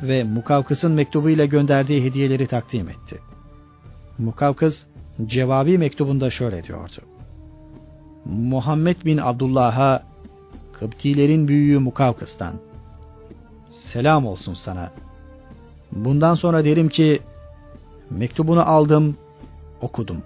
[0.01, 3.19] ve Mukavkıs'ın mektubuyla gönderdiği hediyeleri takdim etti.
[4.17, 4.85] Mukavkıs
[5.25, 7.01] cevabi mektubunda şöyle diyordu.
[8.25, 10.03] Muhammed bin Abdullah'a
[10.73, 12.53] Kıptilerin büyüğü Mukavkıs'tan
[13.71, 14.91] selam olsun sana.
[15.91, 17.19] Bundan sonra derim ki
[18.17, 19.17] mektubunu aldım,
[19.81, 20.23] okudum.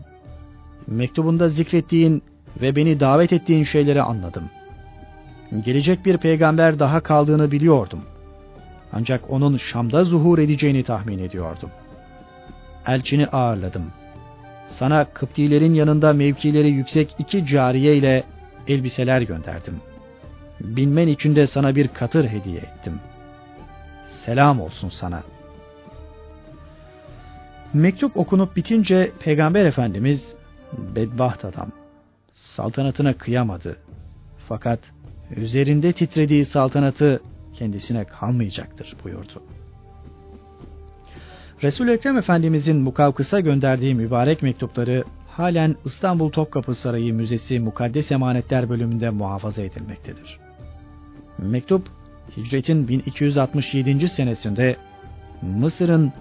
[0.87, 2.23] Mektubunda zikrettiğin
[2.61, 4.49] ve beni davet ettiğin şeyleri anladım.
[5.65, 8.01] Gelecek bir peygamber daha kaldığını biliyordum.
[8.93, 11.69] Ancak onun Şam'da zuhur edeceğini tahmin ediyordum.
[12.87, 13.85] Elçini ağırladım.
[14.67, 18.23] Sana Kıptilerin yanında mevkileri yüksek iki cariye ile
[18.67, 19.75] elbiseler gönderdim.
[20.61, 22.99] Binmen için de sana bir katır hediye ettim.
[24.25, 25.36] Selam olsun sana.''
[27.73, 30.35] Mektup okunup bitince Peygamber Efendimiz
[30.95, 31.71] bedbaht adam
[32.33, 33.77] saltanatına kıyamadı.
[34.47, 34.79] Fakat
[35.35, 37.21] üzerinde titrediği saltanatı
[37.53, 39.43] kendisine kalmayacaktır buyurdu.
[41.63, 49.09] Resul Ekrem Efendimizin Mukavkıs'a gönderdiği mübarek mektupları halen İstanbul Topkapı Sarayı Müzesi Mukaddes Emanetler bölümünde
[49.09, 50.39] muhafaza edilmektedir.
[51.37, 51.87] Mektup
[52.37, 54.07] Hicret'in 1267.
[54.07, 54.77] senesinde
[55.41, 56.13] Mısır'ın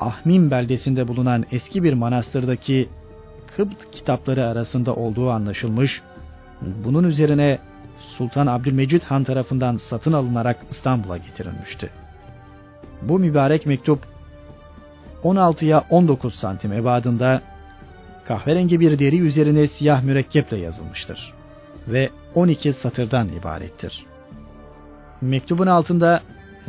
[0.00, 2.88] Ahmim beldesinde bulunan eski bir manastırdaki
[3.56, 6.02] Kıbt kitapları arasında olduğu anlaşılmış.
[6.84, 7.58] Bunun üzerine
[8.18, 11.90] Sultan Abdülmecid Han tarafından satın alınarak İstanbul'a getirilmişti.
[13.02, 14.06] Bu mübarek mektup
[15.24, 17.42] 16'ya 19 santim ebadında
[18.24, 21.34] kahverengi bir deri üzerine siyah mürekkeple yazılmıştır
[21.88, 24.06] ve 12 satırdan ibarettir.
[25.20, 26.22] Mektubun altında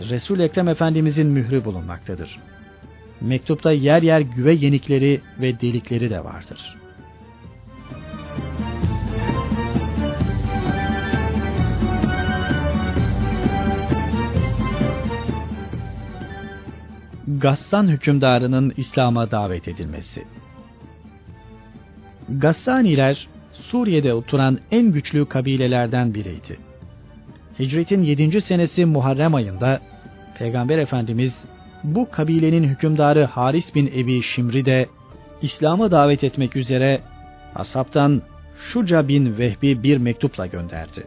[0.10, 2.40] Resul Ekrem Efendimizin mührü bulunmaktadır
[3.24, 6.76] mektupta yer yer güve yenikleri ve delikleri de vardır.
[17.28, 20.24] Gassan hükümdarının İslam'a davet edilmesi
[22.30, 26.58] Gassaniler Suriye'de oturan en güçlü kabilelerden biriydi.
[27.60, 28.42] Hicretin 7.
[28.42, 29.80] senesi Muharrem ayında
[30.38, 31.34] Peygamber Efendimiz
[31.84, 34.88] bu kabilenin hükümdarı Haris bin Ebi Şimri de
[35.42, 37.02] İslam'a davet etmek üzere
[37.56, 38.22] asaptan
[38.58, 41.04] Şuca bin Vehbi bir mektupla gönderdi.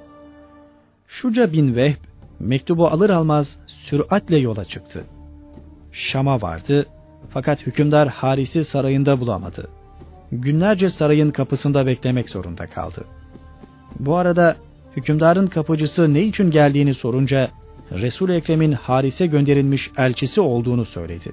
[1.06, 1.96] Şuca bin Vehb
[2.40, 5.04] mektubu alır almaz süratle yola çıktı.
[5.92, 6.86] Şam'a vardı
[7.30, 9.68] fakat hükümdar Haris'i sarayında bulamadı.
[10.32, 13.04] Günlerce sarayın kapısında beklemek zorunda kaldı.
[14.00, 14.56] Bu arada
[14.96, 17.50] hükümdarın kapıcısı ne için geldiğini sorunca
[17.92, 21.32] Resul Ekrem'in Haris'e gönderilmiş elçisi olduğunu söyledi.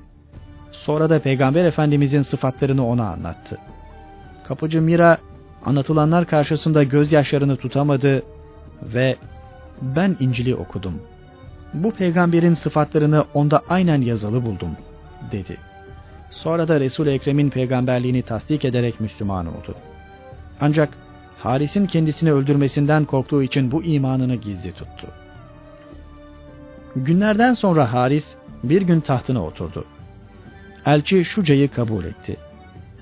[0.72, 3.58] Sonra da Peygamber Efendimizin sıfatlarını ona anlattı.
[4.48, 5.18] Kapıcı Mira
[5.66, 8.24] anlatılanlar karşısında gözyaşlarını tutamadı
[8.82, 9.16] ve
[9.82, 11.02] ben İncil'i okudum.
[11.74, 14.72] Bu peygamberin sıfatlarını onda aynen yazılı buldum
[15.32, 15.58] dedi.
[16.30, 19.76] Sonra da Resul Ekrem'in peygamberliğini tasdik ederek Müslüman oldu.
[20.62, 20.90] Ancak
[21.40, 25.08] Haris'in kendisini öldürmesinden korktuğu için bu imanını gizli tuttu.
[26.96, 29.86] Günlerden sonra Haris bir gün tahtına oturdu.
[30.86, 32.38] Elçi Şuca'yı kabul etti.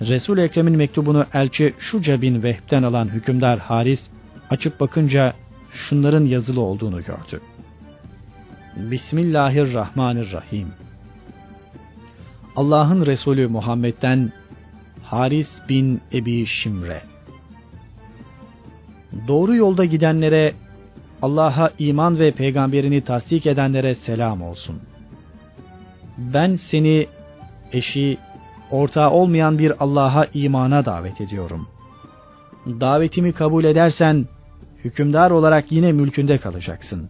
[0.02, 4.12] Resul Ekrem'in mektubunu elçi Şuca bin Vehb'den alan hükümdar Haris
[4.50, 5.34] açıp bakınca
[5.72, 7.42] şunların yazılı olduğunu gördü.
[8.76, 10.68] Bismillahirrahmanirrahim.
[12.56, 14.32] Allah'ın Resulü Muhammed'den
[15.04, 17.02] Haris bin Ebi Şimre.
[19.28, 20.54] Doğru yolda gidenlere,
[21.22, 24.82] Allah'a iman ve peygamberini tasdik edenlere selam olsun.
[26.17, 27.07] Ben seni
[27.72, 28.17] eşi,
[28.72, 31.67] ortağı olmayan bir Allah'a imana davet ediyorum.
[32.65, 34.28] Davetimi kabul edersen,
[34.84, 37.09] hükümdar olarak yine mülkünde kalacaksın.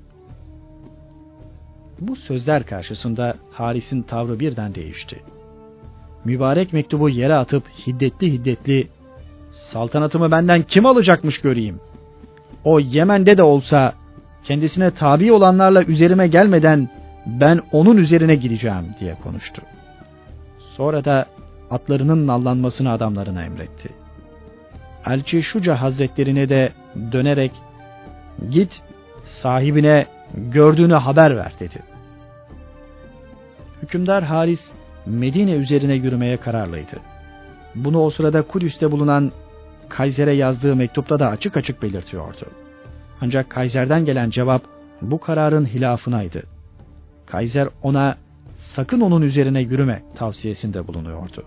[1.99, 5.23] Bu sözler karşısında Haris'in tavrı birden değişti.
[6.25, 8.87] Mübarek mektubu yere atıp hiddetli hiddetli
[9.53, 11.79] saltanatımı benden kim alacakmış göreyim.
[12.63, 13.93] O Yemen'de de olsa
[14.43, 16.89] kendisine tabi olanlarla üzerime gelmeden
[17.25, 19.61] ben onun üzerine gideceğim diye konuştu.
[20.77, 21.25] Sonra da
[21.71, 23.89] atlarının nallanmasını adamlarına emretti.
[25.05, 26.71] Elçi Şuca Hazretlerine de
[27.11, 27.51] dönerek
[28.49, 28.81] git
[29.25, 31.75] sahibine gördüğünü haber ver dedi.
[33.81, 34.71] Hükümdar Haris
[35.05, 36.99] Medine üzerine yürümeye kararlıydı.
[37.75, 39.31] Bunu o sırada Kudüs'te bulunan
[39.89, 42.45] Kayser'e yazdığı mektupta da açık açık belirtiyordu.
[43.21, 44.63] Ancak Kayser'den gelen cevap
[45.01, 46.43] bu kararın hilafınaydı.
[47.25, 48.15] Kayser ona
[48.57, 51.43] sakın onun üzerine yürüme tavsiyesinde bulunuyordu.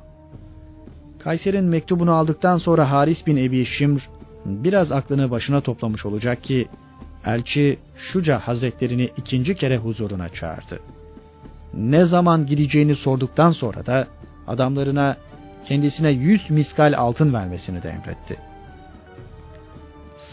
[1.18, 4.08] Kayser'in mektubunu aldıktan sonra Haris bin Ebi Şimr
[4.44, 6.68] biraz aklını başına toplamış olacak ki
[7.24, 10.80] elçi Şuca Hazretlerini ikinci kere huzuruna çağırdı.
[11.74, 14.06] Ne zaman gideceğini sorduktan sonra da
[14.46, 15.16] adamlarına
[15.64, 18.36] kendisine yüz miskal altın vermesini de emretti.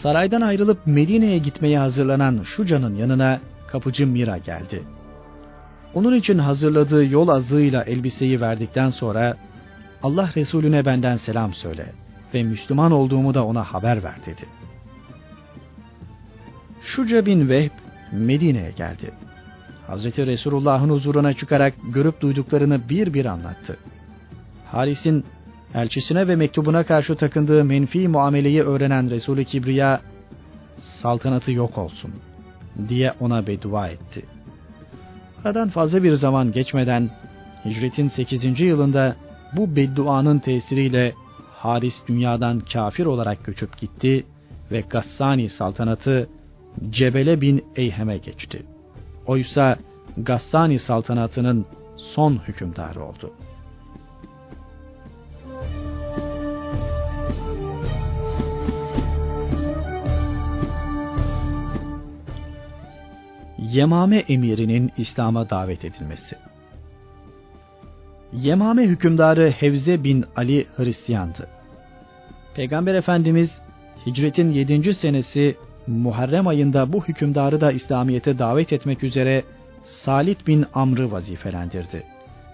[0.02, 4.82] Saraydan ayrılıp Medine'ye gitmeye hazırlanan Şuca'nın yanına kapıcı Mira geldi.
[5.94, 9.36] Onun için hazırladığı yol azığıyla elbiseyi verdikten sonra
[10.02, 11.86] Allah Resulüne benden selam söyle
[12.34, 14.46] ve Müslüman olduğumu da ona haber ver dedi.
[16.82, 17.70] Şuca bin Vehb
[18.12, 19.10] Medine'ye geldi.
[19.86, 23.76] Hazreti Resulullah'ın huzuruna çıkarak görüp duyduklarını bir bir anlattı.
[24.66, 25.24] Haris'in
[25.74, 30.00] elçisine ve mektubuna karşı takındığı menfi muameleyi öğrenen Resulü Kibriya,
[30.78, 32.10] saltanatı yok olsun
[32.88, 34.22] diye ona beddua etti.
[35.44, 37.10] Aradan fazla bir zaman geçmeden
[37.64, 38.60] hicretin 8.
[38.60, 39.16] yılında
[39.56, 41.14] bu bedduanın tesiriyle
[41.54, 44.26] Haris dünyadan kafir olarak göçüp gitti
[44.70, 46.28] ve Gassani saltanatı
[46.90, 48.62] Cebele bin Eyhem'e geçti.
[49.26, 49.76] Oysa
[50.16, 51.66] Gassani saltanatının
[51.96, 53.32] son hükümdarı oldu.
[63.72, 66.36] Yemame emirinin İslam'a davet edilmesi.
[68.32, 71.48] Yemame hükümdarı Hevze bin Ali Hristiyandı.
[72.54, 73.60] Peygamber Efendimiz
[74.06, 74.94] hicretin 7.
[74.94, 75.56] senesi
[75.86, 79.44] Muharrem ayında bu hükümdarı da İslamiyet'e davet etmek üzere
[79.84, 82.02] Salit bin Amr'ı vazifelendirdi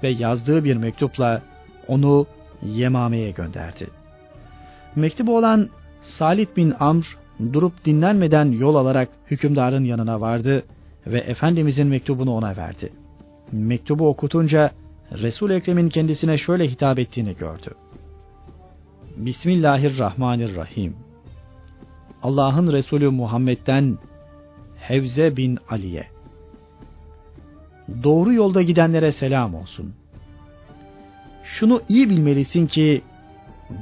[0.02, 1.42] ve yazdığı bir mektupla
[1.88, 2.26] onu
[2.62, 3.86] Yemame'ye gönderdi.
[4.96, 5.68] Mektubu olan
[6.00, 7.16] Salit bin Amr
[7.52, 10.64] durup dinlenmeden yol alarak hükümdarın yanına vardı
[11.12, 12.92] ve Efendimizin mektubunu ona verdi.
[13.52, 14.70] Mektubu okutunca
[15.12, 17.74] Resul Ekrem'in kendisine şöyle hitap ettiğini gördü.
[19.16, 20.96] Bismillahirrahmanirrahim.
[22.22, 23.98] Allah'ın Resulü Muhammed'den
[24.76, 26.06] Hevze bin Ali'ye.
[28.02, 29.94] Doğru yolda gidenlere selam olsun.
[31.44, 33.02] şunu iyi bilmelisin ki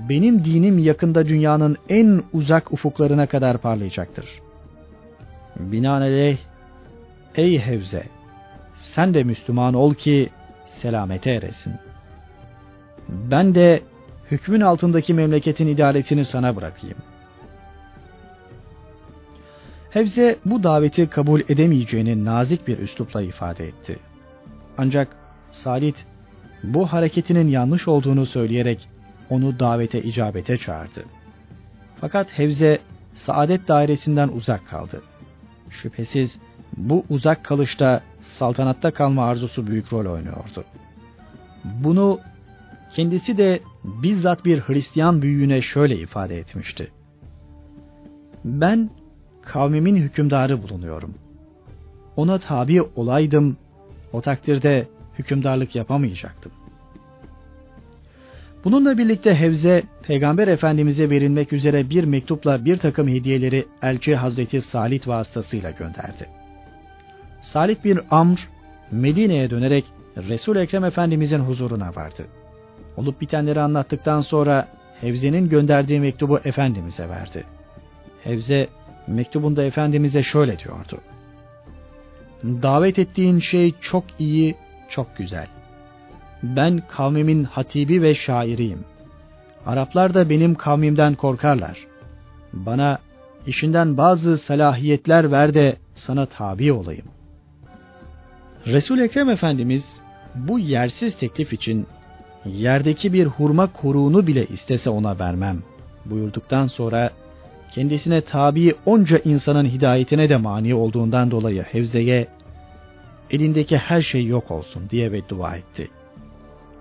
[0.09, 4.27] benim dinim yakında dünyanın en uzak ufuklarına kadar parlayacaktır.
[5.61, 6.39] Binaenaleyh
[7.37, 8.03] ey Hevze
[8.75, 10.31] sen de Müslüman ol ki
[10.67, 11.75] selamete eresin.
[13.09, 13.83] Ben de
[14.31, 16.97] hükmün altındaki memleketin idaresini sana bırakayım.
[19.91, 23.99] Hevze bu daveti kabul edemeyeceğini nazik bir üslupla ifade etti.
[24.79, 25.17] Ancak
[25.51, 26.07] Salit
[26.63, 28.89] bu hareketinin yanlış olduğunu söyleyerek
[29.31, 31.05] onu davete icabete çağırdı.
[32.01, 32.79] Fakat Hevze
[33.15, 35.03] saadet dairesinden uzak kaldı.
[35.71, 36.41] Şüphesiz
[36.77, 40.65] bu uzak kalışta saltanatta kalma arzusu büyük rol oynuyordu.
[41.65, 42.21] Bunu
[42.93, 46.91] kendisi de bizzat bir Hristiyan büyüğüne şöyle ifade etmişti.
[48.45, 48.91] Ben
[49.43, 51.15] kavmimin hükümdarı bulunuyorum.
[52.17, 53.57] Ona tabi olaydım,
[54.13, 56.53] o takdirde hükümdarlık yapamayacaktım.
[58.65, 65.09] Bununla birlikte Hevze, Peygamber Efendimiz'e verilmek üzere bir mektupla bir takım hediyeleri Elçi Hazreti Salit
[65.09, 66.27] vasıtasıyla gönderdi.
[67.53, 68.49] Salit bir Amr,
[68.91, 69.85] Medine'ye dönerek
[70.17, 72.27] Resul Ekrem Efendimiz'in huzuruna vardı.
[72.97, 74.69] Olup bitenleri anlattıktan sonra
[75.01, 77.45] Hevze'nin gönderdiği mektubu Efendimiz'e verdi.
[78.25, 78.69] Hevze,
[79.07, 81.01] mektubunda Efendimiz'e şöyle diyordu.
[82.45, 84.55] Davet ettiğin şey çok iyi,
[84.89, 85.47] çok güzel.
[86.43, 88.85] Ben kavmimin hatibi ve şairiyim.
[89.67, 91.87] Araplar da benim kavmimden korkarlar.
[92.53, 92.99] Bana
[93.47, 97.16] işinden bazı salahiyetler ver de sana tabi olayım.
[98.67, 100.01] Resul Ekrem Efendimiz
[100.35, 101.87] bu yersiz teklif için
[102.47, 105.63] yerdeki bir hurma koruğunu bile istese ona vermem
[106.05, 107.11] buyurduktan sonra
[107.71, 112.27] kendisine tabi onca insanın hidayetine de mani olduğundan dolayı Hevze'ye
[113.31, 115.89] elindeki her şey yok olsun diye beddua etti.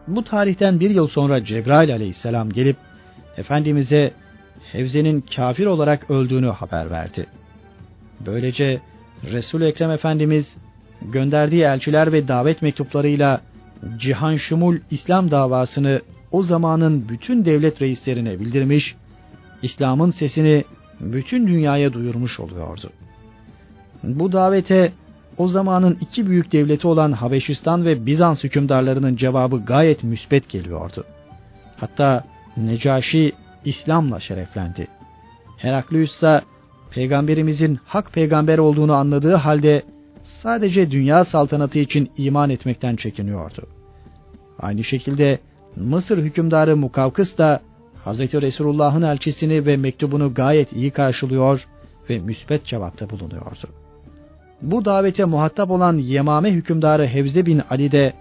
[0.08, 2.78] Bu tarihten bir yıl sonra Cebrail aleyhisselam gelip
[3.38, 4.12] Efendimiz'e
[4.72, 7.26] Hevze'nin kafir olarak öldüğünü haber verdi.
[8.26, 8.80] Böylece
[9.24, 10.58] resul Ekrem Efendimiz
[11.02, 13.41] gönderdiği elçiler ve davet mektuplarıyla
[13.98, 18.96] Cihan Şumul İslam davasını o zamanın bütün devlet reislerine bildirmiş,
[19.62, 20.64] İslam'ın sesini
[21.00, 22.89] bütün dünyaya duyurmuş oluyordu.
[24.04, 24.91] Bu davete
[25.38, 31.04] o zamanın iki büyük devleti olan Habeşistan ve Bizans hükümdarlarının cevabı gayet müsbet geliyordu.
[31.78, 32.24] Hatta
[32.58, 33.32] Necaşi
[33.66, 34.88] İslam'la şereflendi.
[35.58, 36.41] Heraklius ise
[36.91, 39.84] peygamberimizin hak peygamber olduğunu anladığı halde
[40.26, 43.68] sadece dünya saltanatı için iman etmekten çekiniyordu.
[44.60, 45.40] Aynı şekilde
[45.76, 47.62] Mısır hükümdarı Mukavkıs da
[48.06, 48.20] Hz.
[48.20, 51.68] Resulullah'ın elçisini ve mektubunu gayet iyi karşılıyor
[52.10, 53.70] ve müsbet cevapta bulunuyordu.
[54.62, 58.14] Bu davete muhatap olan Yemame hükümdarı Hevze bin Ali de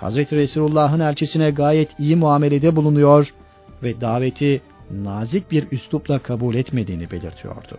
[0.00, 0.16] Hz.
[0.16, 3.34] Resulullah'ın elçisine gayet iyi muamelede bulunuyor
[3.82, 7.78] ve daveti nazik bir üslupla kabul etmediğini belirtiyordu.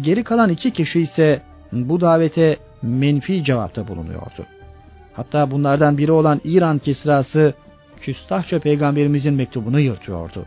[0.00, 1.42] Geri kalan iki kişi ise
[1.72, 4.46] bu davete menfi cevapta bulunuyordu.
[5.12, 7.54] Hatta bunlardan biri olan İran Kisrası
[8.00, 10.46] küstahça peygamberimizin mektubunu yırtıyordu.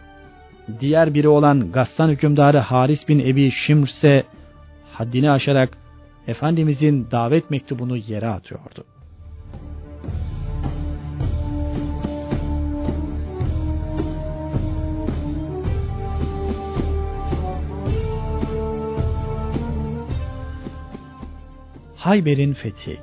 [0.80, 4.24] Diğer biri olan Gassan hükümdarı Haris bin Ebi Şimr ise
[4.92, 5.70] haddini aşarak
[6.28, 8.86] Efendimizin davet mektubunu yere atıyordu.
[22.02, 22.98] Hayber'in fethi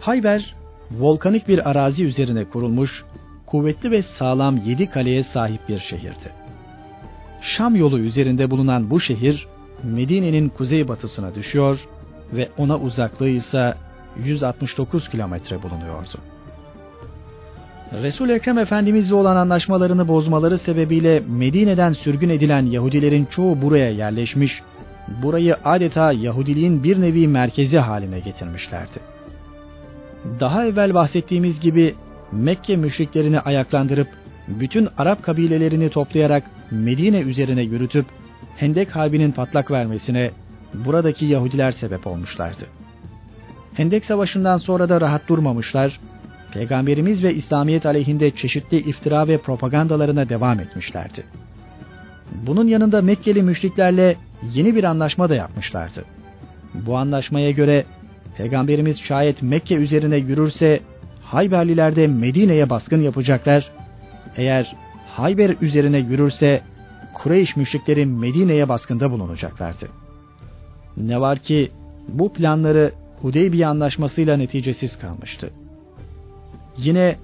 [0.00, 0.54] Hayber,
[0.90, 3.04] volkanik bir arazi üzerine kurulmuş,
[3.46, 6.32] kuvvetli ve sağlam yedi kaleye sahip bir şehirdi.
[7.40, 9.46] Şam yolu üzerinde bulunan bu şehir,
[9.82, 11.88] Medine'nin kuzeybatısına düşüyor
[12.32, 13.74] ve ona uzaklığı ise
[14.24, 16.18] 169 kilometre bulunuyordu.
[18.02, 24.62] Resul Ekrem Efendimizle olan anlaşmalarını bozmaları sebebiyle Medine'den sürgün edilen Yahudilerin çoğu buraya yerleşmiş,
[25.08, 29.00] burayı adeta Yahudiliğin bir nevi merkezi haline getirmişlerdi.
[30.40, 31.94] Daha evvel bahsettiğimiz gibi
[32.32, 34.08] Mekke müşriklerini ayaklandırıp
[34.48, 38.06] bütün Arap kabilelerini toplayarak Medine üzerine yürütüp
[38.56, 40.30] Hendek Harbi'nin patlak vermesine
[40.74, 42.64] buradaki Yahudiler sebep olmuşlardı.
[43.74, 46.00] Hendek Savaşı'ndan sonra da rahat durmamışlar,
[46.52, 51.24] Peygamberimiz ve İslamiyet aleyhinde çeşitli iftira ve propagandalarına devam etmişlerdi.
[52.46, 54.16] Bunun yanında Mekkeli müşriklerle
[54.54, 56.04] yeni bir anlaşma da yapmışlardı.
[56.74, 57.84] Bu anlaşmaya göre
[58.36, 60.80] Peygamberimiz şayet Mekke üzerine yürürse
[61.22, 63.70] Hayberliler de Medine'ye baskın yapacaklar.
[64.36, 64.76] Eğer
[65.06, 66.62] Hayber üzerine yürürse
[67.14, 69.88] Kureyş müşrikleri Medine'ye baskında bulunacaklardı.
[70.96, 71.70] Ne var ki
[72.08, 75.50] bu planları Hudeybiye anlaşmasıyla neticesiz kalmıştı.
[76.76, 77.16] yine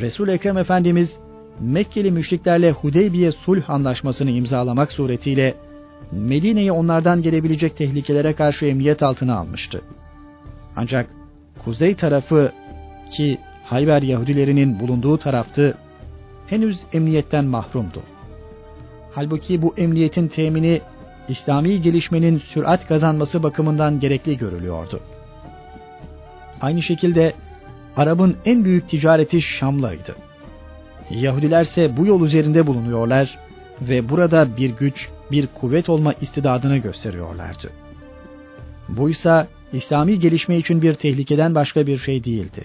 [0.00, 1.18] Resul Ekrem Efendimiz
[1.60, 5.54] Mekkeli müşriklerle Hudeybiye sulh anlaşmasını imzalamak suretiyle
[6.12, 9.82] Medine'yi onlardan gelebilecek tehlikelere karşı emniyet altına almıştı.
[10.76, 11.10] Ancak
[11.64, 12.52] kuzey tarafı
[13.12, 15.78] ki Hayber Yahudilerinin bulunduğu taraftı
[16.46, 18.02] henüz emniyetten mahrumdu.
[19.12, 20.80] Halbuki bu emniyetin temini
[21.28, 25.00] İslami gelişmenin sürat kazanması bakımından gerekli görülüyordu.
[26.60, 27.32] Aynı şekilde
[27.96, 30.16] Arap'ın en büyük ticareti Şam'laydı.
[31.10, 33.38] Yahudilerse bu yol üzerinde bulunuyorlar
[33.80, 37.70] ve burada bir güç, bir kuvvet olma istidadını gösteriyorlardı.
[38.88, 42.64] Buysa İslami gelişme için bir tehlikeden başka bir şey değildi.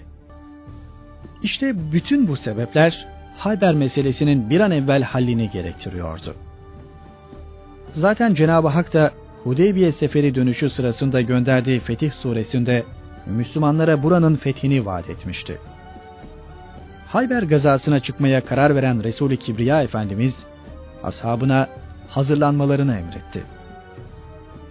[1.42, 3.06] İşte bütün bu sebepler
[3.36, 6.34] Hayber meselesinin bir an evvel hallini gerektiriyordu.
[7.92, 9.10] Zaten Cenab-ı Hak da
[9.44, 12.84] Hudeybiye seferi dönüşü sırasında gönderdiği Fetih suresinde
[13.26, 15.58] Müslümanlara buranın fethini vaat etmişti.
[17.06, 20.46] Hayber gazasına çıkmaya karar veren Resul-i Kibriya Efendimiz,
[21.02, 21.68] ashabına
[22.14, 23.42] hazırlanmalarını emretti.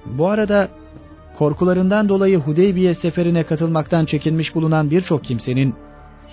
[0.05, 0.69] Bu arada
[1.37, 5.75] korkularından dolayı Hudeybiye seferine katılmaktan çekinmiş bulunan birçok kimsenin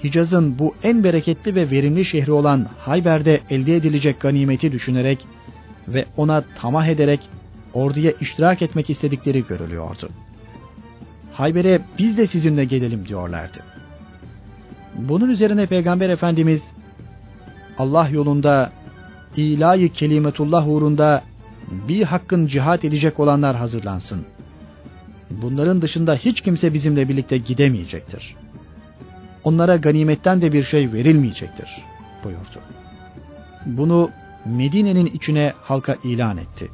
[0.05, 5.27] Hicaz'ın bu en bereketli ve verimli şehri olan Hayber'de elde edilecek ganimeti düşünerek
[5.89, 7.21] ve ona tamah ederek
[7.75, 10.09] orduya iştirak etmek istedikleri görülüyordu.
[11.33, 13.59] Hayber'e biz de sizinle gelelim diyorlardı.
[14.95, 16.73] Bunun üzerine Peygamber Efendimiz
[17.79, 18.73] Allah yolunda
[19.37, 21.23] ilahi kelimetullah uğrunda
[21.89, 24.25] bir hakkın cihat edecek olanlar hazırlansın.
[25.31, 28.37] Bunların dışında hiç kimse bizimle birlikte gidemeyecektir.
[29.45, 31.69] Onlara ganimetten de bir şey verilmeyecektir
[32.25, 32.61] buyurdu.
[33.67, 34.11] Bunu
[34.45, 36.69] Medine'nin içine halka ilan etti.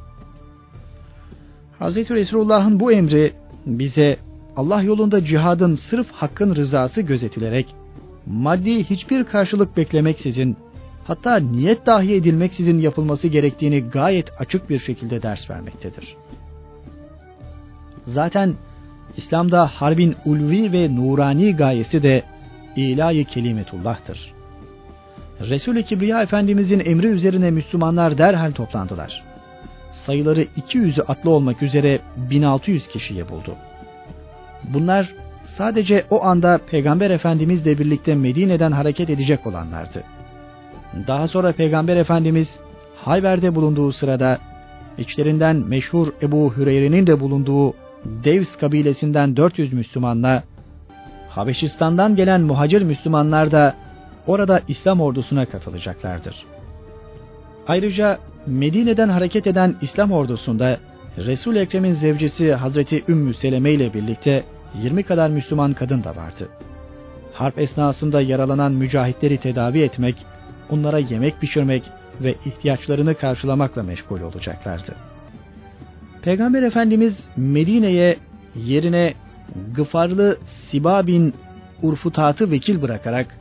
[1.79, 2.11] Hz.
[2.11, 3.33] Resulullah'ın bu emri
[3.65, 4.17] bize
[4.55, 7.75] Allah yolunda cihadın sırf hakkın rızası gözetilerek
[8.25, 10.57] maddi hiçbir karşılık beklemeksizin
[11.07, 16.15] hatta niyet dahi edilmeksizin yapılması gerektiğini gayet açık bir şekilde ders vermektedir.
[18.05, 18.53] Zaten
[19.17, 22.23] İslam'da harbin ulvi ve nurani gayesi de
[22.75, 24.33] ilahi kelimetullah'tır.
[25.41, 29.23] Resul-i Kibriya Efendimizin emri üzerine Müslümanlar derhal toplandılar.
[29.91, 33.55] Sayıları 200'ü atlı olmak üzere 1600 kişiye buldu.
[34.63, 40.03] Bunlar sadece o anda Peygamber Efendimizle birlikte Medine'den hareket edecek olanlardı.
[41.07, 42.59] Daha sonra Peygamber Efendimiz
[42.95, 44.37] Hayber'de bulunduğu sırada
[44.97, 47.73] içlerinden meşhur Ebu Hüreyre'nin de bulunduğu
[48.05, 50.43] Devs kabilesinden 400 Müslümanla
[51.29, 53.75] Habeşistan'dan gelen muhacir Müslümanlar da
[54.27, 56.45] orada İslam ordusuna katılacaklardır.
[57.67, 60.77] Ayrıca Medine'den hareket eden İslam ordusunda
[61.17, 64.43] resul Ekrem'in zevcesi Hazreti Ümmü Seleme ile birlikte
[64.81, 66.49] 20 kadar Müslüman kadın da vardı.
[67.33, 70.25] Harp esnasında yaralanan mücahitleri tedavi etmek,
[70.69, 71.83] onlara yemek pişirmek
[72.21, 74.95] ve ihtiyaçlarını karşılamakla meşgul olacaklardı.
[76.21, 78.17] Peygamber Efendimiz Medine'ye
[78.55, 79.13] yerine
[79.75, 80.37] Gıfarlı
[80.69, 81.33] Siba bin
[81.81, 83.37] Urfutat'ı vekil bırakarak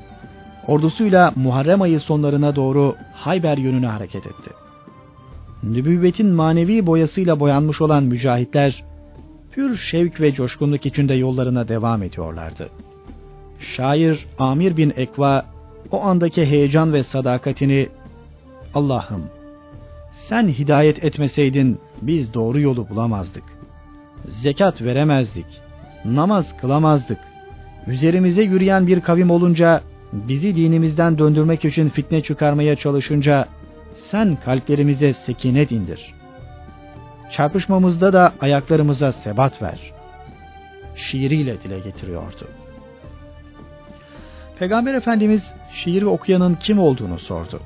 [0.67, 4.51] ordusuyla Muharrem ayı sonlarına doğru Hayber yönüne hareket etti.
[5.63, 8.85] Nübüvvetin manevi boyasıyla boyanmış olan mücahitler
[9.53, 12.69] pür şevk ve coşkunluk içinde yollarına devam ediyorlardı.
[13.61, 15.45] Şair Amir bin Ekva
[15.91, 17.89] o andaki heyecan ve sadakatini
[18.75, 19.25] Allah'ım
[20.29, 23.45] sen hidayet etmeseydin biz doğru yolu bulamazdık.
[24.25, 25.47] Zekat veremezdik.
[26.05, 27.19] Namaz kılamazdık.
[27.87, 29.81] Üzerimize yürüyen bir kavim olunca
[30.13, 33.49] bizi dinimizden döndürmek için fitne çıkarmaya çalışınca
[33.95, 36.15] sen kalplerimize sekinet indir.
[37.31, 39.93] Çarpışmamızda da ayaklarımıza sebat ver.
[40.97, 42.49] Şiiriyle dile getiriyordu.
[44.59, 47.61] Peygamber Efendimiz şiiri okuyanın kim olduğunu sordu.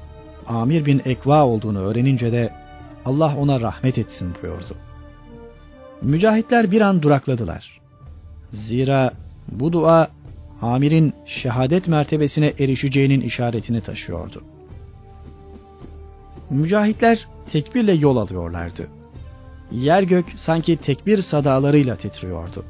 [0.47, 2.51] Amir bin Ekva olduğunu öğrenince de
[3.05, 4.77] Allah ona rahmet etsin buyurdu.
[6.03, 7.81] Mücahitler bir an durakladılar.
[8.51, 9.13] Zira
[9.49, 10.09] bu dua
[10.63, 14.43] Amir'in şehadet mertebesine erişeceğinin işaretini taşıyordu.
[16.51, 18.87] Mücahitler tekbirle yol alıyorlardı.
[19.73, 22.65] Yer gök sanki tekbir sadalarıyla titriyordu.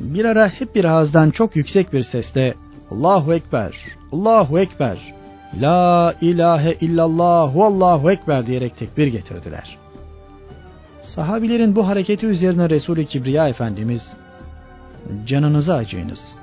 [0.00, 2.54] Bir ara hep bir ağızdan çok yüksek bir sesle
[2.90, 3.74] Allahu Ekber,
[4.12, 5.14] Allahu Ekber,
[5.60, 9.78] La ilahe illallah, Allahu Ekber diyerek tekbir getirdiler.
[11.02, 14.16] Sahabilerin bu hareketi üzerine Resul-i Kibriya Efendimiz,
[15.26, 16.36] canınızı acıyınız,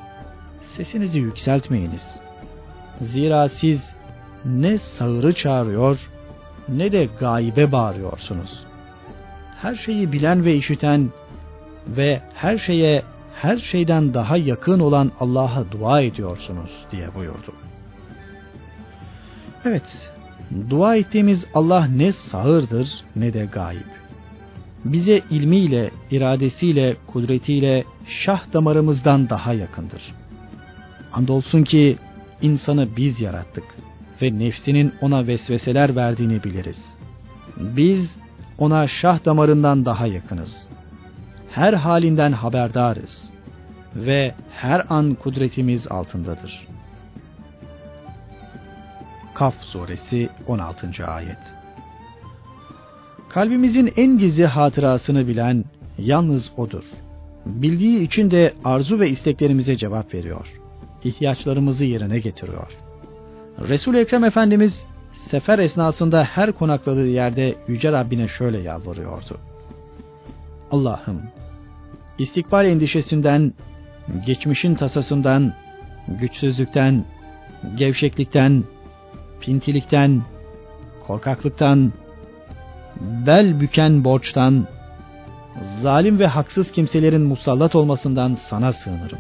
[0.66, 2.22] sesinizi yükseltmeyiniz.
[3.02, 3.96] Zira siz
[4.46, 6.10] ne sağırı çağırıyor
[6.70, 8.64] ne de gaybe bağırıyorsunuz.
[9.62, 11.10] Her şeyi bilen ve işiten
[11.88, 13.04] ve her şeye
[13.42, 17.54] her şeyden daha yakın olan Allah'a dua ediyorsunuz diye buyurdu.
[19.66, 20.12] Evet,
[20.70, 23.88] dua ettiğimiz Allah ne sağırdır ne de gayip.
[24.86, 30.02] Bize ilmiyle, iradesiyle, kudretiyle şah damarımızdan daha yakındır.
[31.14, 31.98] Andolsun ki
[32.42, 33.64] insanı biz yarattık
[34.22, 36.96] ve nefsinin ona vesveseler verdiğini biliriz.
[37.58, 38.16] Biz
[38.58, 40.68] ona şah damarından daha yakınız.
[41.56, 43.32] Her halinden haberdarız
[43.96, 46.68] ve her an kudretimiz altındadır.
[49.34, 51.08] Kaf suresi 16.
[51.08, 51.56] ayet
[53.30, 55.66] Kalbimizin en gizli hatırasını bilen
[55.98, 56.84] yalnız O'dur.
[57.46, 60.48] Bildiği için de arzu ve isteklerimize cevap veriyor.
[61.04, 62.72] İhtiyaçlarımızı yerine getiriyor.
[63.60, 64.86] Resul-i Ekrem Efendimiz
[65.30, 69.38] sefer esnasında her konakladığı yerde Yüce Rabbine şöyle yalvarıyordu.
[70.72, 71.22] Allah'ım,
[72.20, 73.54] istikbal endişesinden,
[74.26, 75.54] geçmişin tasasından,
[76.08, 77.06] güçsüzlükten,
[77.76, 78.64] gevşeklikten,
[79.40, 80.22] pintilikten,
[81.08, 81.94] korkaklıktan,
[83.02, 84.68] bel büken borçtan,
[85.82, 89.20] zalim ve haksız kimselerin musallat olmasından sana sığınırım.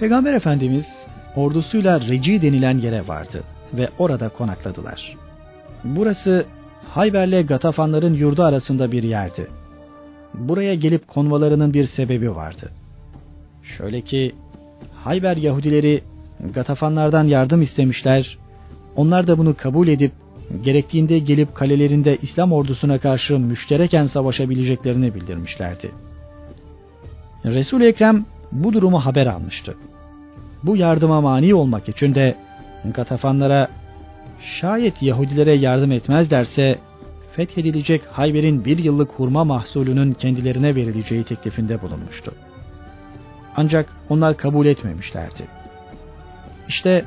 [0.00, 1.06] Peygamber Efendimiz
[1.36, 3.42] ordusuyla Reci denilen yere vardı
[3.72, 5.16] ve orada konakladılar.
[5.84, 6.46] Burası
[6.90, 9.46] Hayber'le Gatafanların yurdu arasında bir yerdi.
[10.34, 12.70] Buraya gelip konmalarının bir sebebi vardı.
[13.62, 14.34] Şöyle ki
[15.04, 16.00] Hayber Yahudileri
[16.54, 18.38] Gatafanlardan yardım istemişler.
[18.96, 20.12] Onlar da bunu kabul edip
[20.62, 25.90] gerektiğinde gelip kalelerinde İslam ordusuna karşı müştereken savaşabileceklerini bildirmişlerdi.
[27.44, 29.76] resul Ekrem bu durumu haber almıştı.
[30.62, 32.36] Bu yardıma mani olmak için de
[32.94, 33.68] Gatafanlara
[34.44, 36.78] şayet Yahudilere yardım etmezlerse
[37.32, 42.34] fethedilecek Hayber'in bir yıllık hurma mahsulünün kendilerine verileceği teklifinde bulunmuştu.
[43.56, 45.46] Ancak onlar kabul etmemişlerdi.
[46.68, 47.04] İşte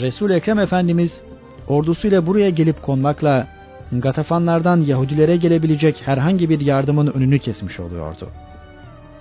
[0.00, 1.20] Resul Ekrem Efendimiz
[1.68, 3.46] ordusuyla buraya gelip konmakla
[3.92, 8.28] Gatafanlardan Yahudilere gelebilecek herhangi bir yardımın önünü kesmiş oluyordu.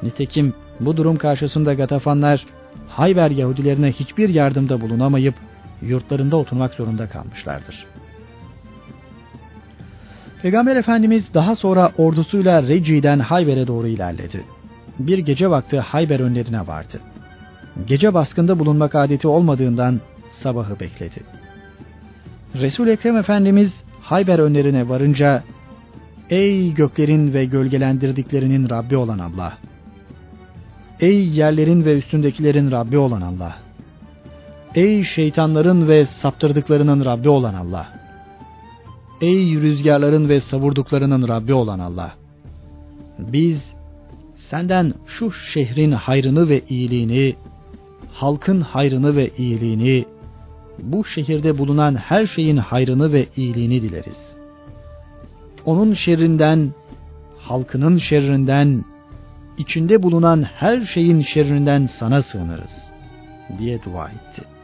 [0.04, 2.46] Nitekim bu durum karşısında Gatafanlar
[2.88, 5.36] Hayber Yahudilerine hiçbir yardımda bulunamayıp
[5.82, 7.86] yurtlarında oturmak zorunda kalmışlardır.
[10.42, 14.44] Peygamber Efendimiz daha sonra ordusuyla Reci'den Hayber'e doğru ilerledi.
[15.00, 17.00] Bir gece vakti Hayber önlerine vardı.
[17.88, 20.02] Gece baskında bulunmak adeti olmadığından
[20.32, 21.20] sabahı bekledi.
[22.56, 25.44] Resul Ekrem Efendimiz Hayber önlerine varınca
[26.30, 29.58] Ey göklerin ve gölgelendirdiklerinin Rabbi olan Allah!
[31.00, 33.67] Ey yerlerin ve üstündekilerin Rabbi olan Allah!
[34.76, 37.88] Ey şeytanların ve saptırdıklarının Rabbi olan Allah!
[39.22, 42.16] Ey rüzgarların ve savurduklarının Rabbi olan Allah!
[43.20, 43.74] Biz
[44.36, 47.36] senden şu şehrin hayrını ve iyiliğini,
[48.14, 50.06] halkın hayrını ve iyiliğini,
[50.80, 54.38] bu şehirde bulunan her şeyin hayrını ve iyiliğini dileriz.
[55.66, 56.74] Onun şerrinden,
[57.40, 58.86] halkının şerrinden,
[59.58, 62.92] içinde bulunan her şeyin şerrinden sana sığınırız
[63.60, 64.57] diye dua etti.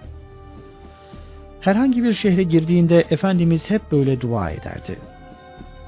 [1.63, 4.99] Herhangi bir şehre girdiğinde Efendimiz hep böyle dua ederdi.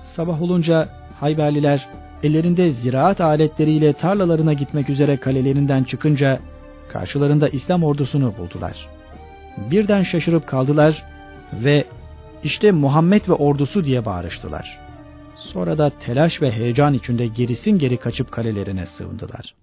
[0.04, 0.90] Sabah olunca
[1.20, 1.88] Hayberliler
[2.24, 6.40] ellerinde ziraat aletleriyle tarlalarına gitmek üzere kalelerinden çıkınca
[6.90, 8.90] karşılarında İslam ordusunu buldular.
[9.72, 11.04] Birden şaşırıp kaldılar
[11.54, 11.86] ve
[12.44, 14.80] işte Muhammed ve ordusu diye bağırıştılar.
[15.36, 19.56] Sonra da telaş ve heyecan içinde gerisin geri kaçıp kalelerine sığındılar.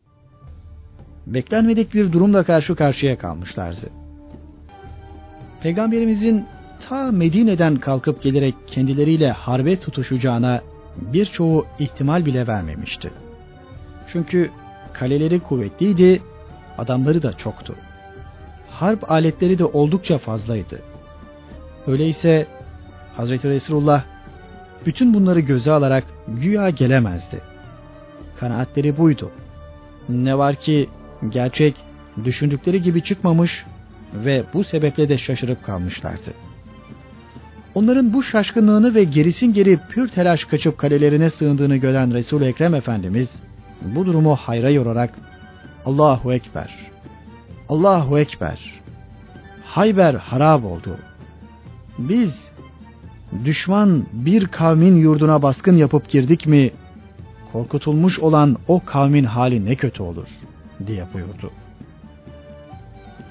[1.27, 4.02] Beklenmedik bir durumla karşı karşıya kalmışlardı.
[5.63, 6.47] Peygamberimizin
[6.89, 10.61] ta Medine'den kalkıp gelerek kendileriyle harbe tutuşacağına
[10.97, 13.11] birçoğu ihtimal bile vermemişti.
[14.09, 14.51] Çünkü
[14.93, 16.23] kaleleri kuvvetliydi,
[16.79, 17.77] adamları da çoktu.
[18.71, 20.83] Harp aletleri de oldukça fazlaydı.
[21.87, 22.47] Öyleyse
[23.17, 24.05] Hazreti Resulullah
[24.87, 27.41] bütün bunları göze alarak güya gelemezdi.
[28.41, 29.31] Kanaatleri buydu.
[30.09, 30.89] Ne var ki
[31.29, 31.75] gerçek
[32.25, 33.65] düşündükleri gibi çıkmamış
[34.15, 36.35] ve bu sebeple de şaşırıp kalmışlardı.
[37.75, 43.43] Onların bu şaşkınlığını ve gerisin geri pür telaş kaçıp kalelerine sığındığını gören Resul-i Ekrem Efendimiz
[43.83, 45.19] bu durumu hayra yorarak
[45.85, 46.71] Allahu Ekber,
[47.69, 48.83] Allahu Ekber,
[49.65, 50.99] Hayber harap oldu.
[51.99, 52.51] Biz
[53.45, 56.71] düşman bir kavmin yurduna baskın yapıp girdik mi
[57.53, 60.29] korkutulmuş olan o kavmin hali ne kötü olur
[60.87, 61.51] diye buyurdu.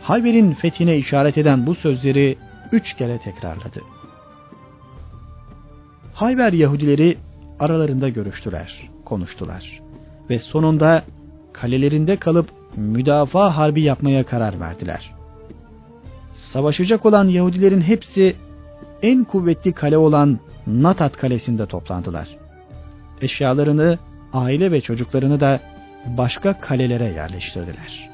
[0.02, 2.38] Hayber'in fethine işaret eden bu sözleri
[2.72, 3.82] üç kere tekrarladı.
[6.14, 7.18] Hayber Yahudileri
[7.60, 9.82] aralarında görüştüler, konuştular
[10.30, 11.03] ve sonunda
[11.53, 15.11] kalelerinde kalıp müdafaa harbi yapmaya karar verdiler.
[16.34, 18.36] Savaşacak olan Yahudilerin hepsi
[19.02, 22.38] en kuvvetli kale olan Natat kalesinde toplandılar.
[23.22, 23.99] Eşyalarını,
[24.34, 25.60] aile ve çocuklarını da
[26.06, 28.11] başka kalelere yerleştirdiler.